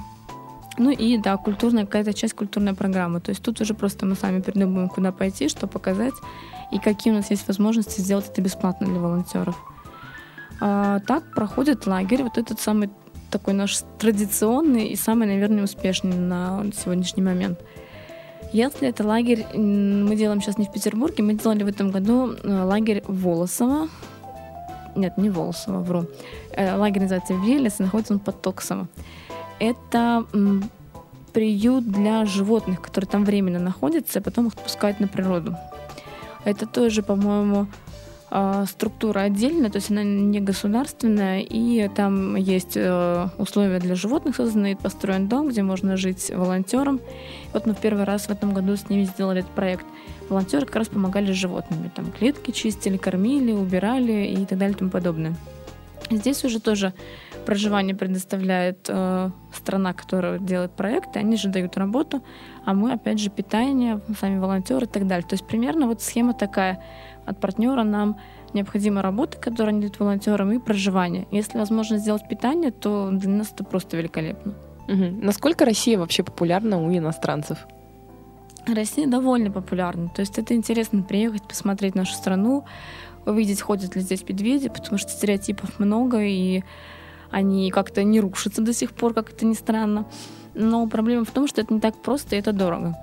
Ну 0.78 0.90
и, 0.90 1.18
да, 1.18 1.38
культурная 1.38 1.86
какая-то 1.86 2.14
часть 2.14 2.34
культурной 2.34 2.74
программы. 2.74 3.22
То 3.22 3.30
есть 3.30 3.42
тут 3.42 3.62
уже 3.62 3.74
просто 3.74 4.06
мы 4.06 4.16
сами 4.16 4.42
придумываем, 4.42 4.90
куда 4.90 5.12
пойти, 5.12 5.48
что 5.48 5.68
показать, 5.68 6.14
и 6.74 6.80
какие 6.80 7.14
у 7.14 7.16
нас 7.16 7.30
есть 7.30 7.48
возможности 7.48 8.02
сделать 8.02 8.28
это 8.30 8.42
бесплатно 8.42 8.88
для 8.88 9.00
волонтеров. 9.00 9.56
А, 10.60 11.00
так 11.00 11.24
проходит 11.34 11.86
лагерь, 11.86 12.24
вот 12.24 12.38
этот 12.38 12.60
самый 12.60 12.90
такой 13.30 13.54
наш 13.54 13.82
традиционный 14.00 14.88
и 14.88 14.96
самый, 14.96 15.28
наверное, 15.28 15.64
успешный 15.64 16.16
на 16.16 16.64
сегодняшний 16.76 17.24
момент. 17.24 17.60
Если 18.52 18.88
это 18.88 19.06
лагерь, 19.06 19.46
мы 19.56 20.16
делаем 20.16 20.40
сейчас 20.42 20.60
не 20.60 20.66
в 20.66 20.72
Петербурге, 20.72 21.24
мы 21.24 21.34
делали 21.34 21.64
в 21.64 21.68
этом 21.68 21.90
году 21.90 22.34
э, 22.34 22.64
лагерь 22.64 23.04
Волосово. 23.08 23.90
Нет, 24.96 25.18
не 25.18 25.32
Волосово, 25.32 25.80
вру. 25.80 26.06
Э, 26.52 26.76
лагерь 26.76 27.02
называется 27.02 27.34
Велес, 27.34 27.80
находится 27.80 28.14
он 28.14 28.20
под 28.20 28.42
Токсово. 28.42 28.88
Это 29.58 30.26
приют 31.34 31.92
для 31.92 32.26
животных, 32.26 32.82
которые 32.82 33.10
там 33.10 33.26
временно 33.26 33.60
находятся, 33.60 34.20
и 34.20 34.22
потом 34.22 34.48
их 34.48 34.54
отпускают 34.54 35.00
на 35.00 35.08
природу. 35.08 35.58
Это 36.46 36.66
тоже, 36.66 37.04
по-моему, 37.04 37.68
а, 38.36 38.66
структура 38.66 39.20
отдельная, 39.20 39.70
то 39.70 39.76
есть 39.76 39.92
она 39.92 40.04
не 40.04 40.40
государственная, 40.40 41.42
и 41.42 41.88
там 41.88 42.36
есть 42.36 42.76
э, 42.76 43.28
условия 43.38 43.78
для 43.78 43.94
животных 43.94 44.36
созданы, 44.36 44.76
построен 44.76 45.28
дом, 45.28 45.50
где 45.50 45.62
можно 45.62 45.98
жить 45.98 46.32
волонтером. 46.34 47.00
Вот 47.54 47.68
мы 47.68 47.76
в 47.76 47.78
первый 47.78 48.06
раз 48.06 48.24
в 48.24 48.32
этом 48.32 48.52
году 48.56 48.76
с 48.76 48.90
ними 48.90 49.04
сделали 49.04 49.42
этот 49.42 49.52
проект. 49.52 49.86
Волонтеры 50.30 50.66
как 50.66 50.78
раз 50.78 50.88
помогали 50.88 51.32
с 51.32 51.36
животными, 51.36 51.92
там 51.94 52.12
клетки 52.12 52.50
чистили, 52.50 52.98
кормили, 52.98 53.52
убирали 53.52 54.26
и 54.26 54.44
так 54.48 54.58
далее 54.58 54.74
и 54.74 54.80
тому 54.80 54.90
подобное. 54.90 55.36
Здесь 56.18 56.44
уже 56.44 56.60
тоже 56.60 56.94
проживание 57.46 57.96
предоставляет 57.96 58.86
э, 58.88 59.30
страна, 59.54 59.94
которая 59.94 60.40
делает 60.40 60.72
проекты, 60.72 61.20
они 61.20 61.36
же 61.36 61.50
дают 61.50 61.78
работу, 61.78 62.24
а 62.66 62.74
мы 62.74 62.94
опять 62.94 63.20
же 63.20 63.30
питание, 63.30 64.00
сами 64.20 64.40
волонтеры 64.40 64.86
и 64.86 64.90
так 64.90 65.08
далее. 65.08 65.28
То 65.28 65.34
есть 65.34 65.46
примерно 65.46 65.88
вот 65.88 66.02
схема 66.02 66.34
такая 66.34 66.84
от 67.26 67.40
партнера 67.40 67.84
нам 67.84 68.18
необходима 68.54 69.02
работа, 69.02 69.38
которую 69.38 69.70
они 69.70 69.82
дают 69.82 70.00
волонтерам, 70.00 70.52
и 70.52 70.60
проживание. 70.60 71.28
Если 71.32 71.58
возможно 71.58 71.98
сделать 71.98 72.28
питание, 72.28 72.72
то 72.72 73.10
для 73.12 73.30
нас 73.30 73.52
это 73.52 73.64
просто 73.64 73.98
великолепно. 73.98 74.54
Угу. 74.88 75.22
Насколько 75.22 75.66
Россия 75.66 75.98
вообще 75.98 76.24
популярна 76.24 76.78
у 76.78 76.92
иностранцев? 76.92 77.66
Россия 78.68 79.08
довольно 79.08 79.52
популярна. 79.52 80.10
То 80.10 80.22
есть 80.22 80.38
это 80.38 80.56
интересно 80.56 81.04
приехать, 81.04 81.44
посмотреть 81.44 81.96
нашу 81.96 82.14
страну, 82.14 82.66
увидеть, 83.26 83.62
ходят 83.62 83.96
ли 83.96 84.02
здесь 84.02 84.28
медведи, 84.28 84.70
потому 84.70 84.98
что 84.98 85.12
стереотипов 85.12 85.80
много, 85.80 86.22
и 86.22 86.64
они 87.32 87.72
как-то 87.72 88.04
не 88.04 88.20
рушатся 88.20 88.62
до 88.62 88.74
сих 88.74 88.92
пор, 88.92 89.14
как 89.14 89.32
это 89.32 89.46
ни 89.46 89.54
странно. 89.54 90.06
Но 90.54 90.88
проблема 90.88 91.26
в 91.26 91.32
том, 91.32 91.48
что 91.48 91.62
это 91.62 91.74
не 91.74 91.80
так 91.80 92.00
просто 92.02 92.36
и 92.36 92.40
это 92.40 92.54
дорого. 92.54 92.96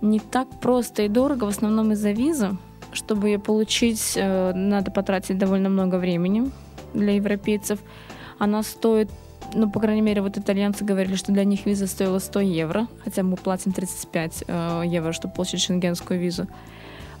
Не 0.00 0.18
так 0.18 0.48
просто 0.60 1.02
и 1.02 1.08
дорого, 1.08 1.44
в 1.44 1.48
основном 1.48 1.92
из-за 1.92 2.12
визы, 2.12 2.56
Чтобы 2.92 3.28
ее 3.28 3.38
получить, 3.38 4.14
э, 4.16 4.52
надо 4.54 4.90
потратить 4.90 5.38
довольно 5.38 5.68
много 5.68 5.96
времени 5.96 6.50
для 6.94 7.14
европейцев. 7.14 7.78
Она 8.38 8.62
стоит 8.62 9.10
ну, 9.54 9.68
по 9.70 9.80
крайней 9.80 10.02
мере, 10.02 10.22
вот 10.22 10.38
итальянцы 10.38 10.84
говорили, 10.84 11.16
что 11.16 11.32
для 11.32 11.44
них 11.44 11.66
виза 11.66 11.86
стоила 11.86 12.18
100 12.18 12.40
евро, 12.40 12.86
хотя 13.04 13.22
мы 13.22 13.36
платим 13.36 13.72
35 13.72 14.44
э, 14.46 14.82
евро, 14.86 15.12
чтобы 15.12 15.34
получить 15.34 15.60
шенгенскую 15.60 16.20
визу. 16.20 16.46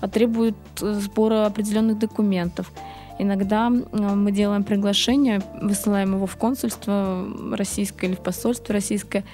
А 0.00 0.08
требует 0.08 0.56
э, 0.80 0.92
сбора 0.94 1.46
определенных 1.46 1.98
документов. 1.98 2.72
Иногда 3.18 3.68
мы 3.68 4.32
делаем 4.32 4.64
приглашение, 4.64 5.42
высылаем 5.60 6.14
его 6.14 6.24
в 6.24 6.36
консульство 6.36 7.26
российское 7.52 8.06
или 8.06 8.14
в 8.14 8.20
посольство 8.20 8.72
российское, 8.72 9.24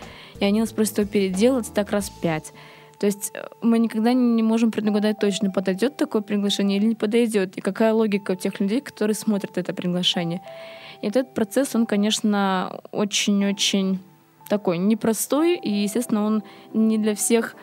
и 0.41 0.45
они 0.45 0.59
нас 0.59 0.73
просят 0.73 0.99
его 0.99 1.09
переделать 1.09 1.73
так 1.73 1.93
раз 1.93 2.11
пять. 2.11 2.53
То 2.99 3.07
есть 3.07 3.31
э, 3.35 3.47
мы 3.63 3.79
никогда 3.79 4.13
не 4.13 4.43
можем 4.43 4.71
предугадать 4.71 5.19
точно, 5.19 5.51
подойдет 5.51 5.97
такое 5.97 6.23
приглашение 6.23 6.79
или 6.79 6.87
не 6.87 6.95
подойдет, 6.95 7.57
и 7.57 7.61
какая 7.61 7.93
логика 7.93 8.33
у 8.33 8.35
тех 8.35 8.59
людей, 8.61 8.81
которые 8.81 9.15
смотрят 9.15 9.59
это 9.59 9.73
приглашение. 9.73 10.43
И 11.03 11.09
этот 11.09 11.35
процесс, 11.35 11.75
он, 11.75 11.87
конечно, 11.87 12.81
очень-очень 12.93 14.01
такой 14.49 14.79
непростой, 14.79 15.57
и, 15.57 15.71
естественно, 15.71 16.25
он 16.25 16.43
не 16.73 16.99
для 16.99 17.15
всех 17.15 17.55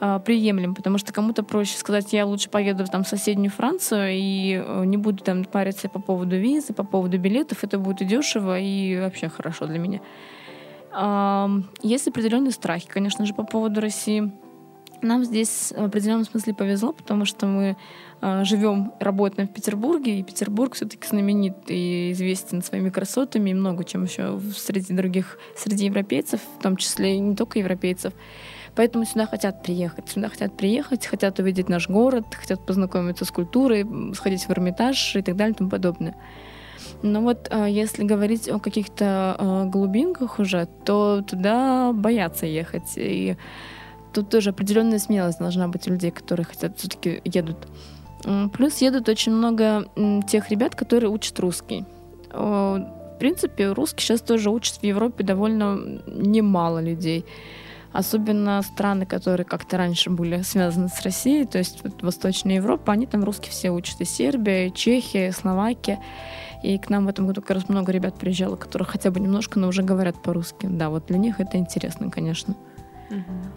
э, 0.00 0.20
приемлем, 0.24 0.74
потому 0.74 0.98
что 0.98 1.12
кому-то 1.12 1.42
проще 1.42 1.76
сказать, 1.76 2.12
я 2.12 2.26
лучше 2.26 2.50
поеду 2.50 2.84
там, 2.86 3.04
в 3.04 3.08
соседнюю 3.08 3.50
Францию 3.50 4.10
и 4.12 4.62
э, 4.64 4.84
не 4.84 4.96
буду 4.96 5.22
там 5.22 5.44
париться 5.44 5.88
по 5.88 6.00
поводу 6.00 6.36
визы, 6.36 6.72
по 6.72 6.84
поводу 6.84 7.18
билетов, 7.18 7.64
это 7.64 7.78
будет 7.78 8.02
и 8.02 8.04
дешево, 8.04 8.58
и 8.58 8.98
вообще 8.98 9.28
хорошо 9.28 9.66
для 9.66 9.78
меня. 9.78 10.00
Есть 11.82 12.08
определенные 12.08 12.52
страхи, 12.52 12.88
конечно 12.88 13.26
же, 13.26 13.34
по 13.34 13.44
поводу 13.44 13.82
России. 13.82 14.32
Нам 15.02 15.24
здесь 15.24 15.72
в 15.76 15.84
определенном 15.84 16.24
смысле 16.24 16.54
повезло, 16.54 16.92
потому 16.92 17.24
что 17.26 17.46
мы 17.46 17.76
э, 18.22 18.44
живем, 18.44 18.92
работаем 18.98 19.48
в 19.48 19.52
Петербурге, 19.52 20.18
и 20.18 20.22
Петербург 20.22 20.74
все-таки 20.74 21.06
знаменит 21.06 21.56
и 21.68 22.12
известен 22.12 22.62
своими 22.62 22.90
красотами 22.90 23.50
и 23.50 23.54
много 23.54 23.84
чем 23.84 24.04
еще 24.04 24.40
среди 24.56 24.94
других, 24.94 25.38
среди 25.56 25.86
европейцев, 25.86 26.40
в 26.58 26.62
том 26.62 26.76
числе 26.76 27.16
и 27.16 27.18
не 27.18 27.36
только 27.36 27.58
европейцев. 27.58 28.14
Поэтому 28.76 29.06
сюда 29.06 29.26
хотят 29.26 29.62
приехать. 29.62 30.08
Сюда 30.08 30.28
хотят 30.28 30.56
приехать, 30.56 31.06
хотят 31.06 31.38
увидеть 31.38 31.68
наш 31.68 31.88
город, 31.88 32.26
хотят 32.34 32.64
познакомиться 32.66 33.24
с 33.24 33.30
культурой, 33.30 33.86
сходить 34.14 34.44
в 34.46 34.50
Эрмитаж 34.50 35.16
и 35.16 35.22
так 35.22 35.34
далее 35.34 35.54
и 35.54 35.56
тому 35.56 35.70
подобное. 35.70 36.14
Но 37.02 37.22
вот 37.22 37.48
э, 37.50 37.66
если 37.70 38.04
говорить 38.04 38.48
о 38.48 38.58
каких-то 38.58 39.36
э, 39.38 39.64
глубинках 39.70 40.38
уже, 40.38 40.68
то 40.84 41.22
туда 41.22 41.92
боятся 41.94 42.46
ехать. 42.46 42.92
И 42.96 43.36
тут 44.12 44.28
тоже 44.28 44.50
определенная 44.50 44.98
смелость 44.98 45.38
должна 45.38 45.68
быть 45.68 45.88
у 45.88 45.92
людей, 45.92 46.10
которые 46.10 46.44
хотят 46.44 46.78
все-таки 46.78 47.22
едут. 47.24 47.56
Плюс 48.52 48.78
едут 48.78 49.08
очень 49.08 49.32
много 49.32 49.86
тех 50.26 50.50
ребят, 50.50 50.74
которые 50.74 51.10
учат 51.10 51.38
русский. 51.38 51.84
В 52.32 53.18
принципе, 53.20 53.72
русский 53.72 54.02
сейчас 54.02 54.20
тоже 54.20 54.50
учат 54.50 54.76
в 54.76 54.82
Европе 54.82 55.22
довольно 55.22 55.78
немало 56.06 56.80
людей. 56.80 57.24
Особенно 57.96 58.60
страны, 58.60 59.06
которые 59.06 59.46
как-то 59.46 59.78
раньше 59.78 60.10
были 60.10 60.42
связаны 60.42 60.88
с 60.88 61.00
Россией, 61.00 61.46
то 61.46 61.56
есть 61.56 61.82
вот 61.82 62.02
Восточная 62.02 62.56
Европа, 62.56 62.92
они 62.92 63.06
там 63.06 63.24
русский 63.24 63.48
все 63.48 63.70
учат. 63.70 64.02
И 64.02 64.04
Сербия, 64.04 64.66
и 64.66 64.74
Чехия, 64.74 65.28
и 65.28 65.32
Словакия. 65.32 65.98
И 66.62 66.76
к 66.76 66.90
нам 66.90 67.06
в 67.06 67.08
этом 67.08 67.26
году 67.26 67.40
как 67.40 67.52
раз 67.52 67.70
много 67.70 67.92
ребят 67.92 68.18
приезжало, 68.18 68.56
которые 68.56 68.86
хотя 68.86 69.10
бы 69.10 69.18
немножко, 69.18 69.58
но 69.58 69.68
уже 69.68 69.82
говорят 69.82 70.22
по-русски. 70.22 70.66
Да, 70.66 70.90
вот 70.90 71.06
для 71.06 71.16
них 71.16 71.40
это 71.40 71.56
интересно, 71.56 72.10
конечно. 72.10 72.54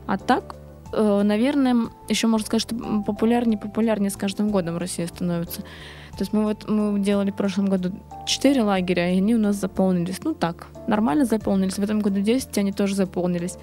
А 0.08 0.18
так, 0.18 0.56
э, 0.94 1.22
наверное, 1.22 1.90
еще 2.08 2.28
можно 2.28 2.46
сказать, 2.46 2.62
что 2.62 2.76
популярнее 3.06 3.58
популярнее 3.60 4.10
с 4.10 4.16
каждым 4.16 4.52
годом 4.52 4.78
Россия 4.78 5.08
становится. 5.08 5.64
То 6.12 6.20
есть 6.22 6.32
мы 6.32 6.44
вот 6.46 6.70
мы 6.70 6.98
делали 7.00 7.32
в 7.32 7.36
прошлом 7.36 7.66
году 7.66 7.92
4 8.26 8.64
лагеря, 8.64 9.14
и 9.14 9.18
они 9.18 9.36
у 9.36 9.40
нас 9.40 9.58
заполнились. 9.58 10.24
Ну 10.24 10.34
так, 10.34 10.68
нормально 10.88 11.26
заполнились. 11.26 11.78
В 11.78 11.84
этом 11.84 12.00
году 12.00 12.22
10 12.22 12.58
они 12.58 12.72
тоже 12.72 12.96
заполнились. 12.96 13.58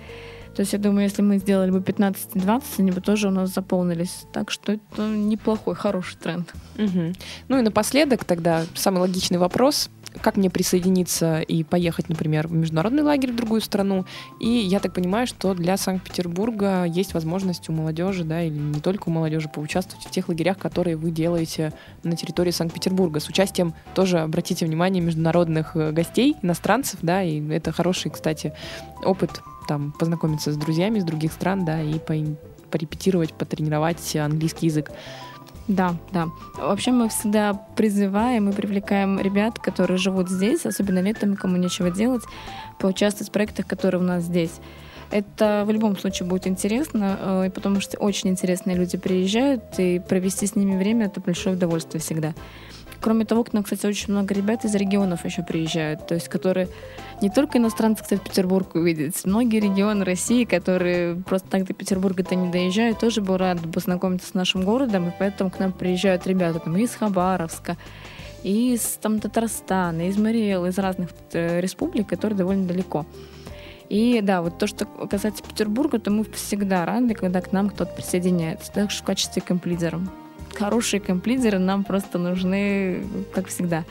То 0.57 0.61
есть 0.61 0.73
я 0.73 0.79
думаю, 0.79 1.05
если 1.05 1.21
мы 1.21 1.37
сделали 1.37 1.71
бы 1.71 1.81
15-20, 1.81 2.63
они 2.79 2.91
бы 2.91 3.03
тоже 3.03 3.29
у 3.29 3.31
нас 3.31 3.53
заполнились. 3.53 4.25
Так 4.33 4.51
что 4.51 4.73
это 4.73 5.07
неплохой, 5.07 5.75
хороший 5.75 6.17
тренд. 6.17 6.51
Угу. 6.79 7.13
Ну 7.49 7.59
и 7.59 7.63
напоследок 7.63 8.25
тогда 8.25 8.65
самый 8.75 9.01
логичный 9.01 9.37
вопрос 9.37 9.91
как 10.23 10.37
мне 10.37 10.51
присоединиться 10.51 11.41
и 11.41 11.65
поехать, 11.65 12.09
например, 12.09 12.49
в 12.49 12.53
международный 12.53 13.03
лагерь 13.03 13.33
в 13.33 13.37
другую 13.37 13.61
страну. 13.61 14.05
И 14.41 14.49
я 14.49 14.81
так 14.81 14.95
понимаю, 14.95 15.27
что 15.27 15.55
для 15.55 15.77
Санкт-Петербурга 15.77 16.85
есть 16.85 17.15
возможность 17.15 17.69
у 17.69 17.73
молодежи, 17.73 18.25
да, 18.25 18.43
или 18.43 18.57
не 18.57 18.81
только 18.81 19.09
у 19.09 19.13
молодежи, 19.13 19.49
поучаствовать 19.49 20.07
в 20.07 20.11
тех 20.11 20.29
лагерях, 20.29 20.59
которые 20.59 20.97
вы 20.97 21.11
делаете 21.11 21.73
на 22.03 22.17
территории 22.17 22.51
Санкт-Петербурга, 22.51 23.21
с 23.21 23.29
участием 23.29 23.75
тоже, 23.95 24.21
обратите 24.21 24.67
внимание, 24.67 25.03
международных 25.03 25.77
э, 25.77 25.93
гостей, 25.93 26.37
иностранцев, 26.43 27.01
да, 27.03 27.23
и 27.23 27.47
это 27.51 27.73
хороший, 27.73 28.11
кстати, 28.11 28.53
опыт 29.05 29.41
там 29.69 29.93
познакомиться 29.99 30.53
с 30.53 30.57
друзьями 30.57 30.99
из 30.99 31.05
других 31.05 31.33
стран, 31.33 31.65
да, 31.65 31.83
и 31.83 31.99
по 31.99 32.15
порепетировать, 32.71 33.33
потренировать 33.33 34.17
английский 34.17 34.67
язык. 34.67 34.91
Да, 35.69 35.97
да. 36.13 36.29
Вообще 36.57 36.93
мы 36.93 37.09
всегда 37.09 37.55
призываем 37.55 38.49
и 38.49 38.53
привлекаем 38.53 39.19
ребят, 39.19 39.59
которые 39.59 39.99
живут 39.99 40.29
здесь, 40.29 40.65
особенно 40.65 41.01
летом, 41.01 41.37
кому 41.37 41.57
нечего 41.57 41.91
делать, 41.91 42.23
поучаствовать 42.79 43.31
в 43.31 43.33
проектах, 43.33 43.67
которые 43.67 44.01
у 44.01 44.05
нас 44.05 44.25
здесь. 44.25 44.61
Это 45.11 45.65
в 45.67 45.71
любом 45.71 45.97
случае 45.97 46.29
будет 46.29 46.47
интересно, 46.47 47.19
э, 47.47 47.51
потому 47.51 47.81
что 47.81 47.99
очень 47.99 48.31
интересные 48.31 48.77
люди 48.77 48.97
приезжают, 48.97 49.63
и 49.79 50.01
провести 50.01 50.47
с 50.47 50.57
ними 50.57 50.77
время— 50.77 51.07
это 51.07 51.21
большое 51.21 51.57
удовольствие 51.57 52.01
всегда. 52.01 52.35
Кроме 53.01 53.25
того, 53.25 53.45
к 53.45 53.53
нам, 53.53 53.63
кстати, 53.63 53.87
очень 53.87 54.13
много 54.13 54.35
ребят 54.35 54.65
из 54.65 54.75
регионов 54.75 55.25
еще 55.25 55.43
приезжают, 55.43 56.07
то 56.07 56.15
есть 56.15 56.29
которые 56.29 56.69
не 57.23 57.31
только 57.31 57.59
иностранцы 57.59 58.03
хотят 58.03 58.23
Петербург 58.23 58.75
увидеть, 58.75 59.25
многие 59.25 59.61
регионы 59.61 60.05
России, 60.05 60.45
которые 60.45 61.17
просто 61.17 61.49
так 61.49 61.65
до 61.65 61.75
Петербурга-то 61.75 62.35
не 62.35 62.51
доезжают, 62.51 62.99
тоже 62.99 63.21
бы 63.21 63.39
рады 63.39 63.69
познакомиться 63.69 64.29
с 64.29 64.35
нашим 64.35 64.63
городом, 64.63 65.09
и 65.09 65.13
поэтому 65.19 65.51
к 65.51 65.59
нам 65.59 65.73
приезжают 65.73 66.27
ребята 66.27 66.59
там, 66.59 66.77
из 66.77 66.95
Хабаровска, 66.95 67.77
из 68.43 68.99
там, 69.01 69.21
Татарстана, 69.21 70.09
из 70.09 70.19
Мариэл, 70.19 70.67
из 70.67 70.79
разных 70.79 71.11
э, 71.33 71.61
республик, 71.61 72.09
которые 72.09 72.37
довольно 72.37 72.67
далеко. 72.67 73.07
И 73.89 74.21
да, 74.21 74.43
вот 74.43 74.59
то, 74.59 74.67
что 74.67 74.85
касается 74.85 75.45
Петербурга, 75.45 75.99
то 75.99 76.11
мы 76.11 76.25
всегда 76.25 76.85
рады, 76.85 77.15
когда 77.15 77.41
к 77.41 77.53
нам 77.53 77.71
кто-то 77.71 77.93
присоединяется, 77.95 78.73
также 78.73 78.99
в 78.99 79.05
качестве 79.05 79.43
комплидера 79.43 80.01
хорошие 80.57 81.01
комплидеры 81.01 81.59
нам 81.59 81.85
просто 81.85 82.19
нужны, 82.19 83.05
как 83.33 83.49
всегда. 83.49 83.85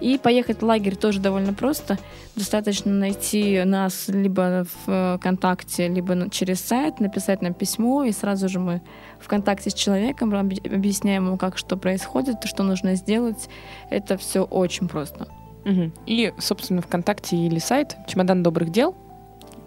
И 0.00 0.18
поехать 0.18 0.60
в 0.60 0.64
лагерь 0.64 0.96
тоже 0.96 1.20
довольно 1.20 1.54
просто. 1.54 1.96
Достаточно 2.34 2.90
найти 2.90 3.62
нас 3.64 4.08
либо 4.08 4.66
в 4.84 5.18
ВКонтакте, 5.18 5.86
либо 5.86 6.28
через 6.28 6.60
сайт, 6.60 6.98
написать 6.98 7.40
нам 7.40 7.54
письмо, 7.54 8.02
и 8.02 8.10
сразу 8.10 8.48
же 8.48 8.58
мы 8.58 8.82
в 9.20 9.28
контакте 9.28 9.70
с 9.70 9.74
человеком 9.74 10.34
объясняем 10.34 11.26
ему, 11.26 11.38
как 11.38 11.56
что 11.56 11.76
происходит, 11.76 12.42
что 12.44 12.64
нужно 12.64 12.96
сделать. 12.96 13.48
Это 13.90 14.16
все 14.16 14.42
очень 14.42 14.88
просто. 14.88 15.28
Угу. 15.64 15.92
И, 16.06 16.32
собственно, 16.38 16.82
ВКонтакте 16.82 17.36
или 17.36 17.60
сайт 17.60 17.96
«Чемодан 18.08 18.42
добрых 18.42 18.70
дел» 18.70 18.96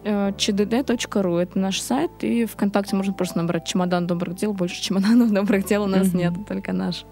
chdd.ru. 0.06 1.40
Это 1.40 1.60
наш 1.60 1.82
сайт. 1.82 2.12
И 2.22 2.46
ВКонтакте 2.46 2.96
можно 2.96 3.14
просто 3.14 3.38
набрать 3.38 3.66
«Чемодан 3.66 4.08
добрых 4.08 4.36
дел». 4.36 4.54
Больше 4.54 4.82
чемоданов 4.82 5.32
добрых 5.32 5.66
дел 5.66 5.84
у 5.84 5.88
нас 5.88 6.08
mm-hmm. 6.08 6.18
нет, 6.18 6.34
только 6.48 6.74
наш. 6.74 7.06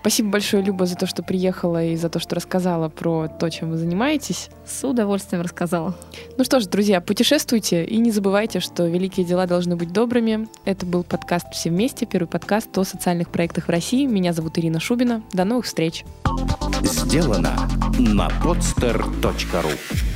Спасибо 0.00 0.30
большое, 0.30 0.62
Люба, 0.62 0.86
за 0.86 0.94
то, 0.94 1.06
что 1.06 1.24
приехала 1.24 1.82
и 1.84 1.96
за 1.96 2.08
то, 2.08 2.20
что 2.20 2.36
рассказала 2.36 2.88
про 2.88 3.26
то, 3.26 3.50
чем 3.50 3.70
вы 3.70 3.76
занимаетесь. 3.76 4.50
С 4.64 4.86
удовольствием 4.86 5.42
рассказала. 5.42 5.96
Ну 6.38 6.44
что 6.44 6.60
ж, 6.60 6.66
друзья, 6.66 7.00
путешествуйте 7.00 7.84
и 7.84 7.96
не 7.98 8.12
забывайте, 8.12 8.60
что 8.60 8.86
великие 8.86 9.26
дела 9.26 9.46
должны 9.46 9.74
быть 9.74 9.92
добрыми. 9.92 10.46
Это 10.64 10.86
был 10.86 11.02
подкаст 11.02 11.46
«Все 11.52 11.70
вместе», 11.70 12.06
первый 12.06 12.28
подкаст 12.28 12.76
о 12.78 12.84
социальных 12.84 13.30
проектах 13.30 13.66
в 13.66 13.70
России. 13.70 14.06
Меня 14.06 14.32
зовут 14.32 14.58
Ирина 14.58 14.78
Шубина. 14.78 15.22
До 15.32 15.44
новых 15.44 15.66
встреч. 15.66 16.04
Сделано 16.82 17.56
на 17.98 18.28
podster.ru 18.28 20.15